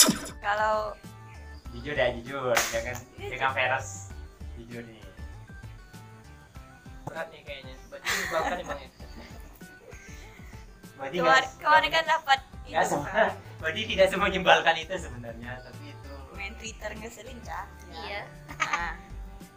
Kalau 0.40 0.96
Jujur 1.72 1.96
ya, 1.96 2.12
jujur. 2.12 2.52
Jangan 2.68 2.96
jangan 3.16 3.52
peres. 3.52 4.12
Jujur 4.56 4.84
nih. 4.84 5.00
berat 7.02 7.28
nih 7.28 7.40
kayaknya 7.44 7.74
berarti 7.88 8.08
menyebalkan 8.08 8.52
nih 8.52 8.64
bang 8.64 8.80
ya 8.80 8.88
Berarti 10.96 11.16
kemarin, 11.58 11.90
kan 11.90 12.04
dapat 12.06 12.38
nggak 12.62 12.84
itu 12.84 12.88
semua. 12.88 13.24
Berarti 13.60 13.80
tidak 13.88 14.06
semua 14.08 14.26
menyebalkan 14.28 14.76
itu 14.78 14.94
sebenarnya, 14.96 15.50
tapi 15.60 15.84
itu 15.92 16.12
main 16.32 16.54
Twitter 16.56 16.90
ngeselin 16.94 17.38
cah. 17.40 17.66
iya 18.04 18.22
Nah, 18.52 18.92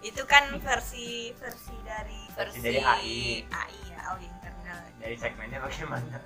itu 0.01 0.21
kan 0.25 0.43
versi 0.59 1.31
versi 1.35 1.75
dari 1.83 2.21
Versi 2.31 2.59
versi 2.59 2.59
dari 2.63 2.79
AI. 2.79 3.19
AI 3.51 3.79
ya, 3.87 3.99
oh 4.11 4.17
internal. 4.19 4.79
dari 4.99 5.15
segmennya 5.15 5.59
bagaimana? 5.59 6.17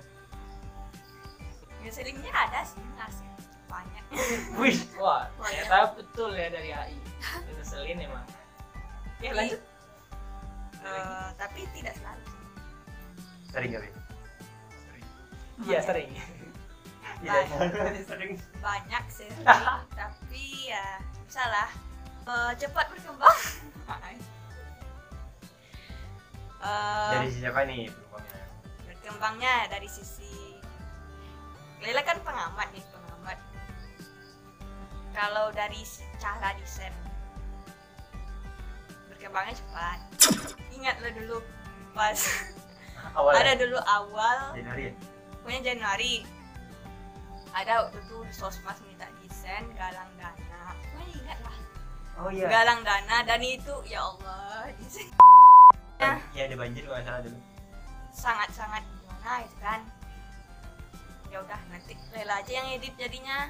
Ngeselinnya 1.80 2.28
ada 2.30 2.60
sih, 2.62 2.82
asli 2.96 3.26
banyak. 3.66 4.04
Wih, 4.60 4.78
wah 4.96 5.30
ternyata 5.38 5.94
betul 5.94 6.30
ya 6.32 6.48
dari 6.48 6.70
AI 6.70 6.94
itu 7.46 7.62
selin 7.62 7.98
emang 8.00 8.26
ya 9.18 9.32
lanjut 9.32 9.60
Eh, 10.80 11.28
tapi 11.36 11.68
tidak 11.70 11.92
selalu. 11.94 12.24
sering 13.46 13.70
kali. 13.70 13.88
iya 15.60 15.76
sering 15.78 16.08
Tidak 17.20 17.42
selalu 17.46 18.00
sering. 18.08 18.32
Banyak 18.58 19.04
sih, 19.06 19.28
tapi 20.00 20.44
ya 20.66 20.96
bisa 21.22 21.44
lah. 21.44 21.68
Eh, 22.24 22.52
cepat 22.56 22.88
berkembang. 22.88 23.38
Eh, 26.60 27.10
Dari 27.10 27.28
siapa 27.30 27.60
nih 27.64 27.88
penumpangnya? 27.88 28.44
berkembangnya 28.84 29.54
dari 29.68 29.84
sisi 29.86 30.32
Lela 31.80 32.02
kan 32.04 32.20
pengamat 32.20 32.68
nih 32.76 32.84
pengamat. 32.92 33.38
Kalau 35.16 35.48
dari 35.56 35.80
cara 36.20 36.52
desain 36.60 36.92
berkembangnya 39.08 39.56
cepat. 39.56 39.98
Ingatlah 40.76 41.12
dulu 41.16 41.38
pas 41.96 42.20
Awal 43.16 43.32
ada 43.32 43.54
dulu 43.56 43.80
awal. 43.80 44.54
Januari 44.54 44.92
ya? 44.92 44.94
pokoknya 45.40 45.60
Januari. 45.72 46.14
Ada 47.50 47.72
waktu 47.88 47.98
itu 48.06 48.18
sosmas 48.30 48.78
minta 48.86 49.08
desain 49.24 49.64
galang 49.74 50.12
dana. 50.20 50.62
Pokoknya 50.78 51.06
ingat 51.16 51.38
lah. 51.42 51.56
Oh 52.20 52.28
iya. 52.30 52.46
galang 52.46 52.84
dana 52.84 53.24
dan 53.24 53.40
itu 53.40 53.74
ya 53.88 54.04
Allah 54.04 54.68
desain. 54.78 55.10
Iya 56.36 56.42
ada 56.48 56.56
banjir 56.56 56.84
kalau 56.88 57.02
salah 57.04 57.20
dulu. 57.24 57.38
sangat-sangat 58.10 58.82
gimana 58.90 59.32
gitu 59.46 59.56
kan 59.62 59.80
ya 61.30 61.38
udah 61.42 61.60
nanti 61.70 61.94
Lela 62.12 62.42
aja 62.42 62.52
yang 62.52 62.68
edit 62.74 62.94
jadinya. 62.98 63.48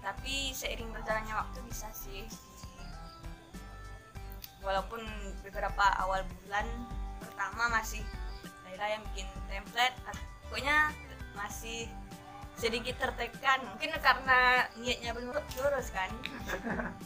Tapi 0.00 0.50
seiring 0.56 0.90
berjalannya 0.90 1.34
waktu 1.36 1.58
bisa 1.68 1.88
sih. 1.92 2.24
Walaupun 4.64 5.04
beberapa 5.46 5.84
awal 6.02 6.26
bulan 6.42 6.66
pertama 7.22 7.80
masih 7.80 8.02
Lela 8.66 8.98
yang 8.98 9.02
bikin 9.12 9.28
template 9.46 9.96
ah, 10.08 10.18
pokoknya 10.48 10.90
masih 11.36 11.86
sedikit 12.56 12.96
tertekan. 12.98 13.60
Mungkin 13.68 13.92
karena 14.00 14.64
niatnya 14.80 15.12
belum 15.12 15.36
lurus 15.36 15.92
kan. 15.92 16.08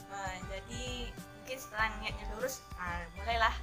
Nah, 0.09 0.35
jadi 0.55 1.11
mungkin 1.51 1.67
setelah 1.67 1.91
niatnya 1.99 2.27
lurus 2.39 2.63
nah, 2.79 3.03
mulailah 3.19 3.55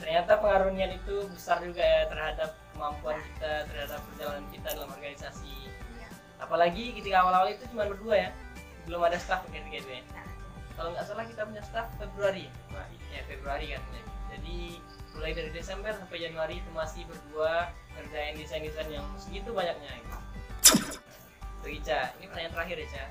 ternyata 0.00 0.40
pengaruh 0.40 0.72
niat 0.72 0.96
itu 0.96 1.28
besar 1.28 1.60
juga 1.60 1.84
ya 1.84 2.08
terhadap 2.08 2.56
kemampuan 2.74 3.16
kita 3.22 3.64
terhadap 3.70 4.00
perjalanan 4.10 4.44
kita 4.50 4.68
dalam 4.74 4.90
organisasi 4.90 5.54
ya. 5.98 6.08
apalagi 6.42 6.92
ketika 6.98 7.16
awal-awal 7.22 7.48
itu 7.48 7.64
cuma 7.70 7.86
berdua 7.88 8.28
ya 8.28 8.30
belum 8.84 9.00
ada 9.06 9.16
staff 9.16 9.46
gitu 9.48 9.64
gitu 9.70 9.88
ya 9.88 10.02
Nah. 10.12 10.26
kalau 10.76 10.90
nggak 10.90 11.06
salah 11.06 11.24
kita 11.24 11.46
punya 11.46 11.62
staff 11.62 11.86
Februari 11.96 12.50
ya 13.14 13.22
Februari 13.30 13.66
kan 13.72 13.82
ya. 13.94 14.02
jadi 14.34 14.58
mulai 15.14 15.30
dari 15.30 15.50
Desember 15.54 15.94
sampai 15.94 16.18
Januari 16.18 16.58
itu 16.58 16.70
masih 16.74 17.06
berdua 17.06 17.70
ngerjain 17.94 18.34
desain-desain 18.34 18.90
yang 18.90 19.06
segitu 19.14 19.54
banyaknya 19.54 20.02
gitu. 20.02 20.18
Tuh 21.62 21.70
Ica, 21.70 22.10
ini 22.18 22.26
pertanyaan 22.26 22.52
terakhir 22.58 22.76
Ica 22.82 23.04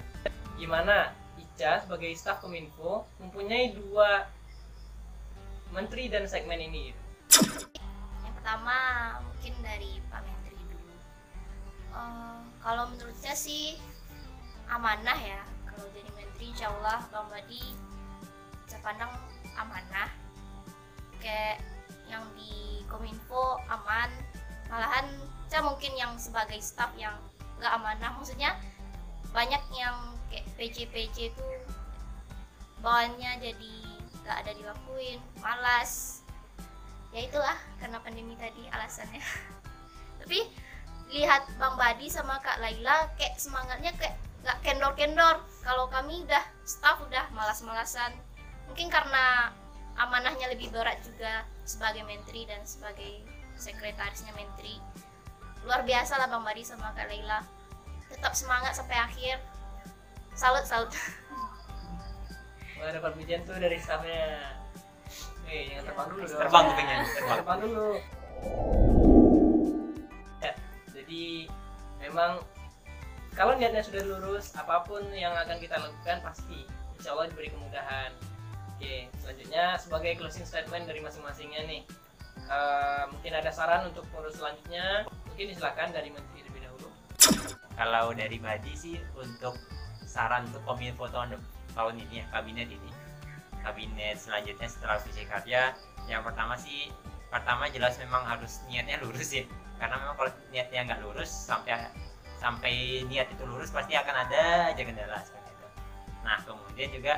gimana 0.59 1.15
Ica 1.39 1.81
sebagai 1.81 2.11
staf 2.13 2.43
Kominfo 2.43 3.07
mempunyai 3.23 3.73
dua 3.73 4.27
menteri 5.73 6.11
dan 6.11 6.29
segmen 6.29 6.61
ini 6.61 6.93
gitu? 6.93 7.72
Pertama 8.43 8.75
mungkin 9.23 9.55
dari 9.63 10.03
Pak 10.11 10.19
Menteri 10.19 10.59
dulu. 10.67 10.95
Eh, 11.95 12.39
kalau 12.59 12.91
menurut 12.91 13.15
saya 13.15 13.39
sih 13.39 13.79
amanah 14.67 15.15
ya 15.15 15.39
kalau 15.63 15.87
jadi 15.95 16.11
menteri 16.11 16.51
insya 16.51 16.67
Allah 16.67 17.07
Bang 17.07 17.31
Badi 17.31 17.71
saya 18.67 18.83
pandang 18.83 19.15
amanah. 19.55 20.11
Kayak 21.23 21.63
yang 22.11 22.27
di 22.35 22.83
Kominfo 22.91 23.63
aman 23.71 24.11
malahan 24.67 25.07
saya 25.47 25.63
mungkin 25.63 25.95
yang 25.95 26.19
sebagai 26.19 26.59
staff 26.59 26.91
yang 26.99 27.15
nggak 27.63 27.71
amanah 27.79 28.11
maksudnya 28.11 28.59
banyak 29.31 29.63
yang 29.71 30.19
kayak 30.27 30.43
PC-PC 30.59 31.31
itu 31.31 31.47
bawaannya 32.83 33.39
jadi 33.39 33.75
nggak 34.19 34.35
ada 34.43 34.51
dilakuin 34.51 35.23
malas 35.39 36.22
ya 37.13 37.21
itulah 37.29 37.57
karena 37.77 38.01
pandemi 38.01 38.33
tadi 38.35 38.65
alasannya. 38.73 39.21
Tapi 40.25 40.39
lihat 41.13 41.45
Bang 41.61 41.77
Badi 41.77 42.09
sama 42.09 42.41
Kak 42.41 42.57
Laila 42.57 43.13
kayak 43.15 43.37
semangatnya 43.37 43.93
kayak 43.95 44.17
nggak 44.41 44.57
kendor-kendor. 44.65 45.39
Kalau 45.61 45.85
kami 45.93 46.25
udah 46.25 46.43
staff 46.65 46.99
udah 47.05 47.29
malas-malasan. 47.31 48.11
Mungkin 48.67 48.89
karena 48.89 49.53
amanahnya 49.95 50.49
lebih 50.49 50.73
berat 50.73 50.99
juga 51.05 51.45
sebagai 51.69 52.01
menteri 52.03 52.49
dan 52.49 52.65
sebagai 52.65 53.21
sekretarisnya 53.55 54.33
menteri. 54.33 54.81
Luar 55.63 55.85
biasa 55.85 56.17
lah 56.17 56.27
Bang 56.27 56.43
Badi 56.43 56.65
sama 56.65 56.91
Kak 56.97 57.07
Leila 57.07 57.45
tetap 58.09 58.33
semangat 58.37 58.73
sampai 58.77 58.97
akhir. 58.97 59.37
Salut 60.33 60.65
salut. 60.65 60.89
Wah, 62.81 62.89
dapat 62.89 63.11
pujian 63.17 63.45
tuh 63.45 63.57
dari 63.57 63.77
staffnya. 63.77 64.62
Eh, 65.47 65.69
jangan 65.69 65.83
terbang 65.85 66.07
dulu 66.09 66.23
dong. 66.23 66.39
Terbang 66.39 66.63
kupingnya, 66.71 66.97
terbang. 67.05 67.37
Terbang 67.37 67.59
dulu. 67.61 67.89
Ya, 70.39 70.53
jadi 70.91 71.23
memang 72.01 72.31
kalau 73.33 73.53
niatnya 73.57 73.81
sudah 73.81 74.03
lurus, 74.05 74.53
apa 74.53 74.85
pun 74.85 75.01
yang 75.13 75.33
akan 75.33 75.57
kita 75.57 75.77
lakukan 75.77 76.21
pasti 76.21 76.65
insya 76.97 77.17
Allah 77.17 77.29
diberi 77.29 77.49
kemudahan. 77.49 78.13
Oke, 78.77 79.07
selanjutnya 79.21 79.77
sebagai 79.79 80.11
closing 80.19 80.45
statement 80.45 80.85
dari 80.85 80.99
masing-masingnya 81.01 81.61
nih, 81.65 81.81
eh, 82.45 83.03
mungkin 83.09 83.33
ada 83.33 83.49
saran 83.49 83.89
untuk 83.89 84.05
pengurus 84.13 84.37
selanjutnya. 84.37 85.07
Mungkin 85.29 85.49
silakan 85.57 85.89
dari 85.89 86.13
menteri 86.13 86.45
terlebih 86.45 86.61
dahulu. 86.61 86.89
kalau 87.73 88.13
dari 88.13 88.37
Badi 88.37 88.73
sih 88.77 89.01
untuk 89.17 89.57
saran 90.05 90.45
untuk 90.45 90.61
kominfo 90.61 91.09
tahun 91.09 91.33
dep- 91.33 91.49
tahun 91.73 91.97
ini 92.05 92.21
ya 92.21 92.25
kabinet 92.29 92.69
ini 92.69 92.89
kabinet 93.63 94.19
selanjutnya 94.19 94.67
setelah 94.67 94.99
visi 95.01 95.23
karya. 95.25 95.73
Yang 96.05 96.21
pertama 96.27 96.53
sih 96.59 96.91
pertama 97.33 97.65
jelas 97.71 97.97
memang 97.97 98.21
harus 98.29 98.61
niatnya 98.69 99.01
lurus 99.01 99.33
ya 99.33 99.43
karena 99.81 99.97
memang 99.97 100.15
kalau 100.15 100.31
niatnya 100.53 100.79
nggak 100.85 101.01
lurus 101.01 101.31
sampai 101.33 101.89
sampai 102.37 103.01
niat 103.09 103.25
itu 103.33 103.43
lurus 103.47 103.73
pasti 103.73 103.97
akan 103.97 104.15
ada 104.27 104.69
aja 104.69 104.81
kendala 104.83 105.17
seperti 105.23 105.49
itu. 105.49 105.67
Nah 106.21 106.37
kemudian 106.45 106.89
juga 106.93 107.13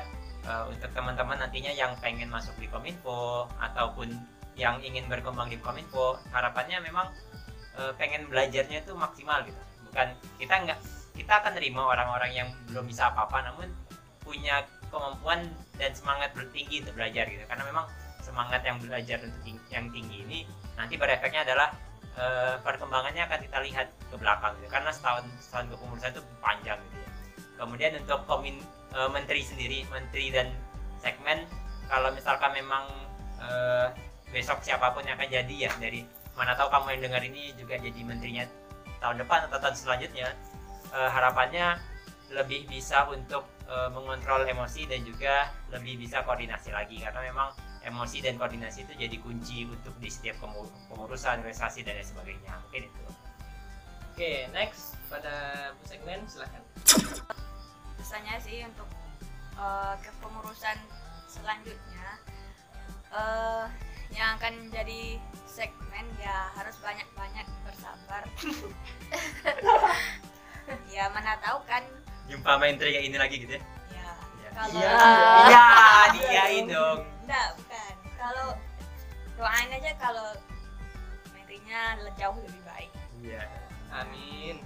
eh, 0.46 0.64
untuk 0.72 0.90
teman-teman 0.96 1.36
nantinya 1.36 1.72
yang 1.74 1.92
pengen 2.00 2.32
masuk 2.32 2.54
di 2.56 2.70
kominfo 2.70 3.50
ataupun 3.60 4.14
yang 4.56 4.80
ingin 4.80 5.04
berkembang 5.10 5.52
di 5.52 5.60
kominfo 5.60 6.16
harapannya 6.32 6.80
memang 6.80 7.12
eh, 7.76 7.92
pengen 8.00 8.30
belajarnya 8.32 8.86
itu 8.86 8.96
maksimal 8.96 9.44
gitu. 9.44 9.60
Bukan 9.90 10.08
kita 10.40 10.54
nggak 10.64 10.78
kita 11.16 11.32
akan 11.42 11.52
terima 11.56 11.82
orang-orang 11.86 12.30
yang 12.32 12.48
belum 12.70 12.88
bisa 12.88 13.08
apa-apa 13.12 13.52
namun 13.52 13.68
punya 14.20 14.66
kemampuan 14.92 15.48
dan 15.76 15.92
semangat 15.92 16.32
bertinggi 16.32 16.82
untuk 16.84 16.94
belajar 16.96 17.24
gitu. 17.28 17.44
Karena 17.48 17.64
memang 17.68 17.86
semangat 18.20 18.60
yang 18.66 18.76
belajar 18.82 19.22
untuk 19.22 19.42
yang 19.70 19.86
tinggi 19.92 20.16
ini 20.26 20.38
nanti 20.74 20.98
berefeknya 20.98 21.46
adalah 21.46 21.68
eh, 22.18 22.54
perkembangannya 22.60 23.22
akan 23.28 23.38
kita 23.44 23.58
lihat 23.64 23.86
ke 24.12 24.16
belakang 24.18 24.56
gitu. 24.60 24.68
Karena 24.72 24.90
setahun 24.90 25.24
setahun 25.40 25.72
kepengurusan 25.72 26.10
itu 26.12 26.22
panjang 26.40 26.80
gitu. 26.80 26.98
Ya 27.00 27.16
kemudian 27.56 27.92
untuk 27.96 28.20
komin 28.28 28.56
eh, 28.94 29.10
menteri 29.10 29.40
sendiri 29.42 29.84
menteri 29.88 30.30
dan 30.30 30.52
segmen 31.00 31.44
kalau 31.88 32.12
misalkan 32.12 32.52
memang 32.52 32.84
eh, 33.40 33.88
besok 34.30 34.60
siapa 34.60 34.92
pun 34.92 35.02
yang 35.04 35.16
akan 35.16 35.28
jadi 35.28 35.54
ya 35.68 35.70
dari 35.80 36.04
mana 36.36 36.52
tahu 36.52 36.68
kamu 36.68 37.00
yang 37.00 37.02
dengar 37.08 37.22
ini 37.24 37.56
juga 37.56 37.80
jadi 37.80 38.00
menterinya 38.04 38.44
tahun 39.00 39.24
depan 39.24 39.48
atau 39.48 39.58
tahun 39.60 39.76
selanjutnya 39.76 40.28
eh, 40.92 41.10
harapannya 41.10 41.80
lebih 42.32 42.68
bisa 42.68 43.08
untuk 43.08 43.48
eh, 43.66 43.88
mengontrol 43.92 44.46
emosi 44.46 44.86
dan 44.86 45.02
juga 45.02 45.50
lebih 45.74 46.00
bisa 46.00 46.22
koordinasi 46.22 46.70
lagi. 46.72 47.02
Karena 47.02 47.20
memang 47.26 47.50
emosi 47.86 48.18
dan 48.22 48.38
koordinasi 48.38 48.86
itu 48.86 48.92
jadi 48.98 49.16
kunci 49.22 49.66
untuk 49.66 49.94
di 50.02 50.10
setiap 50.10 50.42
pengurusan 50.90 51.42
organisasi 51.42 51.86
dan 51.86 51.98
lain 51.98 52.06
sebagainya. 52.06 52.52
Mungkin 52.66 52.82
itu. 52.88 53.02
Oke, 54.14 54.32
next. 54.50 54.96
Pada 55.06 55.70
Bu 55.78 55.82
segmen 55.86 56.26
silakan. 56.26 56.62
pesannya 57.96 58.38
sih 58.42 58.62
untuk 58.62 58.86
eh, 59.58 59.94
kepengurusan 60.02 60.78
selanjutnya 61.26 62.06
eh 63.14 63.66
yang 64.14 64.38
akan 64.38 64.70
jadi 64.70 65.18
segmen 65.50 66.06
ya 66.22 66.50
harus 66.54 66.76
banyak-banyak 66.82 67.46
bersabar. 67.66 68.22
Ya 70.90 71.06
mana 71.14 71.38
tahu 71.38 71.62
kan 71.62 71.86
jumpa 72.26 72.52
menteri 72.58 72.88
kayak 72.92 73.06
ini 73.06 73.16
lagi 73.16 73.36
gitu 73.38 73.52
ya 73.54 73.62
ya 73.94 74.08
Iya. 74.46 74.50
kalau 74.56 74.72
iya 74.72 74.94
iya 75.46 75.62
diain 76.14 76.64
dong 76.66 76.98
enggak 77.24 77.46
bukan 77.58 77.92
kalau 78.16 78.48
doain 79.36 79.68
aja 79.70 79.90
kalau 80.00 80.28
menterinya 81.30 81.80
jauh 82.16 82.38
lebih 82.40 82.62
baik 82.64 82.90
iya 83.20 83.42
Amin. 83.92 84.60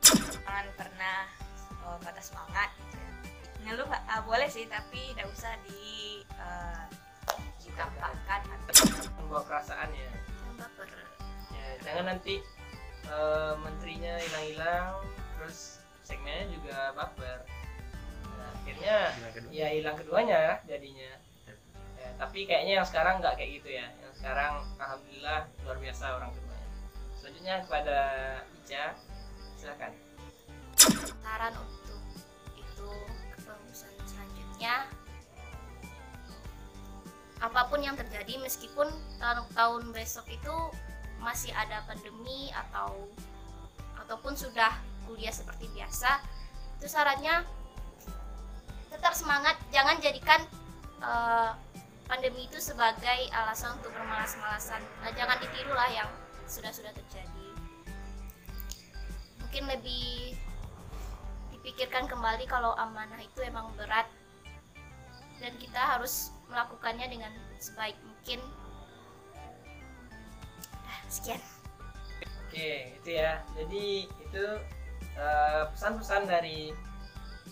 jangan 0.00 0.66
pernah 0.74 1.18
eh, 1.68 1.96
patah 2.00 2.24
semangat 2.24 2.68
gitu 2.76 2.96
ya. 2.96 3.10
ngeluh 3.60 3.88
ah, 3.88 4.20
boleh 4.24 4.48
sih 4.48 4.64
tapi 4.66 5.12
tidak 5.12 5.28
usah 5.30 5.52
di 5.68 5.82
eh, 6.24 6.84
ditampakkan 7.60 8.40
Membawa 9.20 9.44
perasaan 9.46 9.88
ya. 9.92 10.10
Baper. 10.56 10.88
ya 11.54 11.66
jangan 11.84 12.16
nanti 12.16 12.40
eh, 13.06 13.52
menterinya 13.60 14.16
hilang-hilang 14.18 15.04
terus 15.36 15.79
segmennya 16.10 16.46
juga 16.50 16.76
baper. 16.98 17.38
Nah, 18.26 18.50
akhirnya 18.58 18.96
ya 19.54 19.66
hilang 19.70 19.94
keduanya 19.94 20.58
jadinya. 20.66 21.14
Ya, 22.00 22.08
tapi 22.18 22.50
kayaknya 22.50 22.82
yang 22.82 22.86
sekarang 22.88 23.22
nggak 23.22 23.38
kayak 23.38 23.62
gitu 23.62 23.78
ya. 23.78 23.86
Yang 24.02 24.14
sekarang 24.18 24.66
alhamdulillah 24.82 25.46
luar 25.62 25.78
biasa 25.78 26.04
orang 26.18 26.30
keduanya 26.34 26.50
selanjutnya 27.20 27.54
kepada 27.68 27.98
Ica 28.64 28.84
silakan. 29.60 29.92
Saran 31.20 31.54
untuk 31.60 32.00
itu 32.56 32.90
kepengurusan 33.36 33.92
selanjutnya. 34.08 34.88
Apa 37.40 37.68
pun 37.68 37.80
yang 37.80 37.96
terjadi 37.96 38.40
meskipun 38.40 38.88
tahun, 39.20 39.44
tahun 39.52 39.82
besok 39.92 40.26
itu 40.32 40.56
masih 41.20 41.52
ada 41.52 41.84
pandemi 41.84 42.48
atau 42.52 43.08
ataupun 44.00 44.32
sudah 44.32 44.72
kuliah 45.10 45.34
seperti 45.34 45.66
biasa. 45.74 46.22
Itu 46.78 46.86
sarannya 46.86 47.42
tetap 48.94 49.10
semangat 49.18 49.58
jangan 49.74 49.98
jadikan 49.98 50.46
eh, 51.02 51.50
pandemi 52.06 52.46
itu 52.46 52.62
sebagai 52.62 53.30
alasan 53.34 53.74
untuk 53.78 53.90
bermalas-malasan. 53.94 54.82
Nah, 55.02 55.10
jangan 55.18 55.38
ditiru 55.42 55.74
lah 55.74 55.90
yang 55.90 56.10
sudah-sudah 56.46 56.90
terjadi. 56.94 57.48
Mungkin 59.42 59.66
lebih 59.66 60.34
dipikirkan 61.54 62.06
kembali 62.10 62.46
kalau 62.46 62.74
amanah 62.78 63.18
itu 63.22 63.42
emang 63.46 63.70
berat. 63.74 64.06
Dan 65.38 65.56
kita 65.56 65.78
harus 65.78 66.34
melakukannya 66.50 67.06
dengan 67.08 67.32
sebaik 67.62 67.96
mungkin. 68.02 68.42
Dah, 70.82 70.98
sekian. 71.06 71.40
Oke 72.50 72.98
itu 72.98 73.10
ya. 73.14 73.38
Jadi 73.54 74.10
itu 74.10 74.46
pesan-pesan 75.70 76.24
dari 76.24 76.72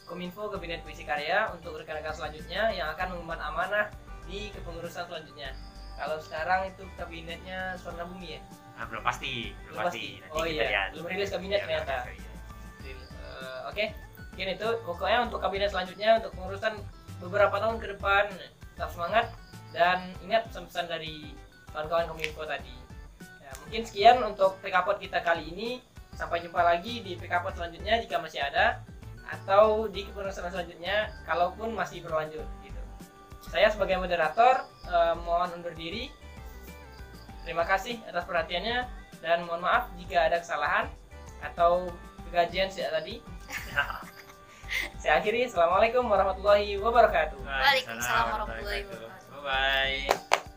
Kominfo 0.04 0.48
Kabinet 0.48 0.80
Puisi 0.80 1.04
Karya 1.04 1.52
untuk 1.52 1.76
rekan-rekan 1.76 2.12
selanjutnya 2.12 2.72
yang 2.72 2.88
akan 2.90 3.12
mengemban 3.12 3.40
amanah 3.42 3.86
di 4.24 4.48
kepengurusan 4.52 5.04
selanjutnya 5.04 5.52
kalau 5.94 6.16
sekarang 6.18 6.68
itu 6.68 6.84
kabinetnya 6.94 7.76
Swarna 7.76 8.04
Bumi 8.04 8.36
ya 8.36 8.42
Ah, 8.78 8.86
belum 8.86 9.02
pasti 9.02 9.50
belum, 9.66 9.74
Belum 9.74 9.78
pasti. 9.84 9.98
pasti. 9.98 10.22
Nanti 10.22 10.30
Oh 10.30 10.42
kita 10.46 10.54
iya, 10.54 10.64
lihat. 10.70 10.88
belum 10.94 11.06
rilis 11.10 11.28
kabinet 11.28 11.58
Iya, 11.58 11.64
ternyata. 11.66 11.94
Eh, 12.86 13.58
Oke, 13.66 13.84
mungkin 14.30 14.48
itu 14.54 14.68
pokoknya 14.86 15.18
untuk 15.26 15.38
kabinet 15.42 15.68
selanjutnya 15.68 16.10
untuk 16.22 16.32
pengurusan 16.38 16.74
beberapa 17.18 17.58
tahun 17.58 17.76
ke 17.76 17.86
depan 17.98 18.24
tetap 18.70 18.90
semangat 18.94 19.26
dan 19.74 20.14
ingat 20.22 20.46
pesan-pesan 20.46 20.86
dari 20.86 21.34
kawan-kawan 21.68 22.06
Kominfo 22.06 22.46
tadi. 22.46 22.70
Ya, 23.42 23.50
mungkin 23.58 23.82
sekian 23.82 24.16
untuk 24.22 24.62
PKPOD 24.62 24.98
kita 25.02 25.18
kali 25.20 25.50
ini. 25.50 25.82
Sampai 26.18 26.42
jumpa 26.42 26.58
lagi 26.66 26.98
di 27.06 27.14
PKPOD 27.14 27.54
selanjutnya 27.54 27.94
jika 28.02 28.18
masih 28.18 28.42
ada 28.42 28.82
atau 29.28 29.86
di 29.86 30.02
kepengurusan 30.02 30.50
selanjutnya 30.50 31.14
kalaupun 31.22 31.70
masih 31.78 32.02
berlanjut 32.02 32.42
gitu. 32.66 32.82
Saya 33.46 33.70
sebagai 33.70 34.02
moderator 34.02 34.66
eh, 34.90 35.14
mohon 35.22 35.54
undur 35.54 35.70
diri. 35.78 36.10
Terima 37.46 37.62
kasih 37.62 38.02
atas 38.10 38.26
perhatiannya 38.26 38.90
dan 39.22 39.46
mohon 39.46 39.62
maaf 39.62 39.94
jika 39.94 40.26
ada 40.26 40.42
kesalahan 40.42 40.90
atau 41.38 41.86
kegajian 42.28 42.66
saya 42.66 42.98
tadi. 42.98 43.22
Saya 45.00 45.24
akhiri. 45.24 45.48
Assalamualaikum 45.48 46.04
warahmatullahi 46.04 46.76
wabarakatuh. 46.76 47.40
Waalaikumsalam 47.40 48.26
warahmatullahi 48.36 48.84
wabarakatuh. 48.84 49.32
Bye 49.32 50.04
bye. 50.12 50.47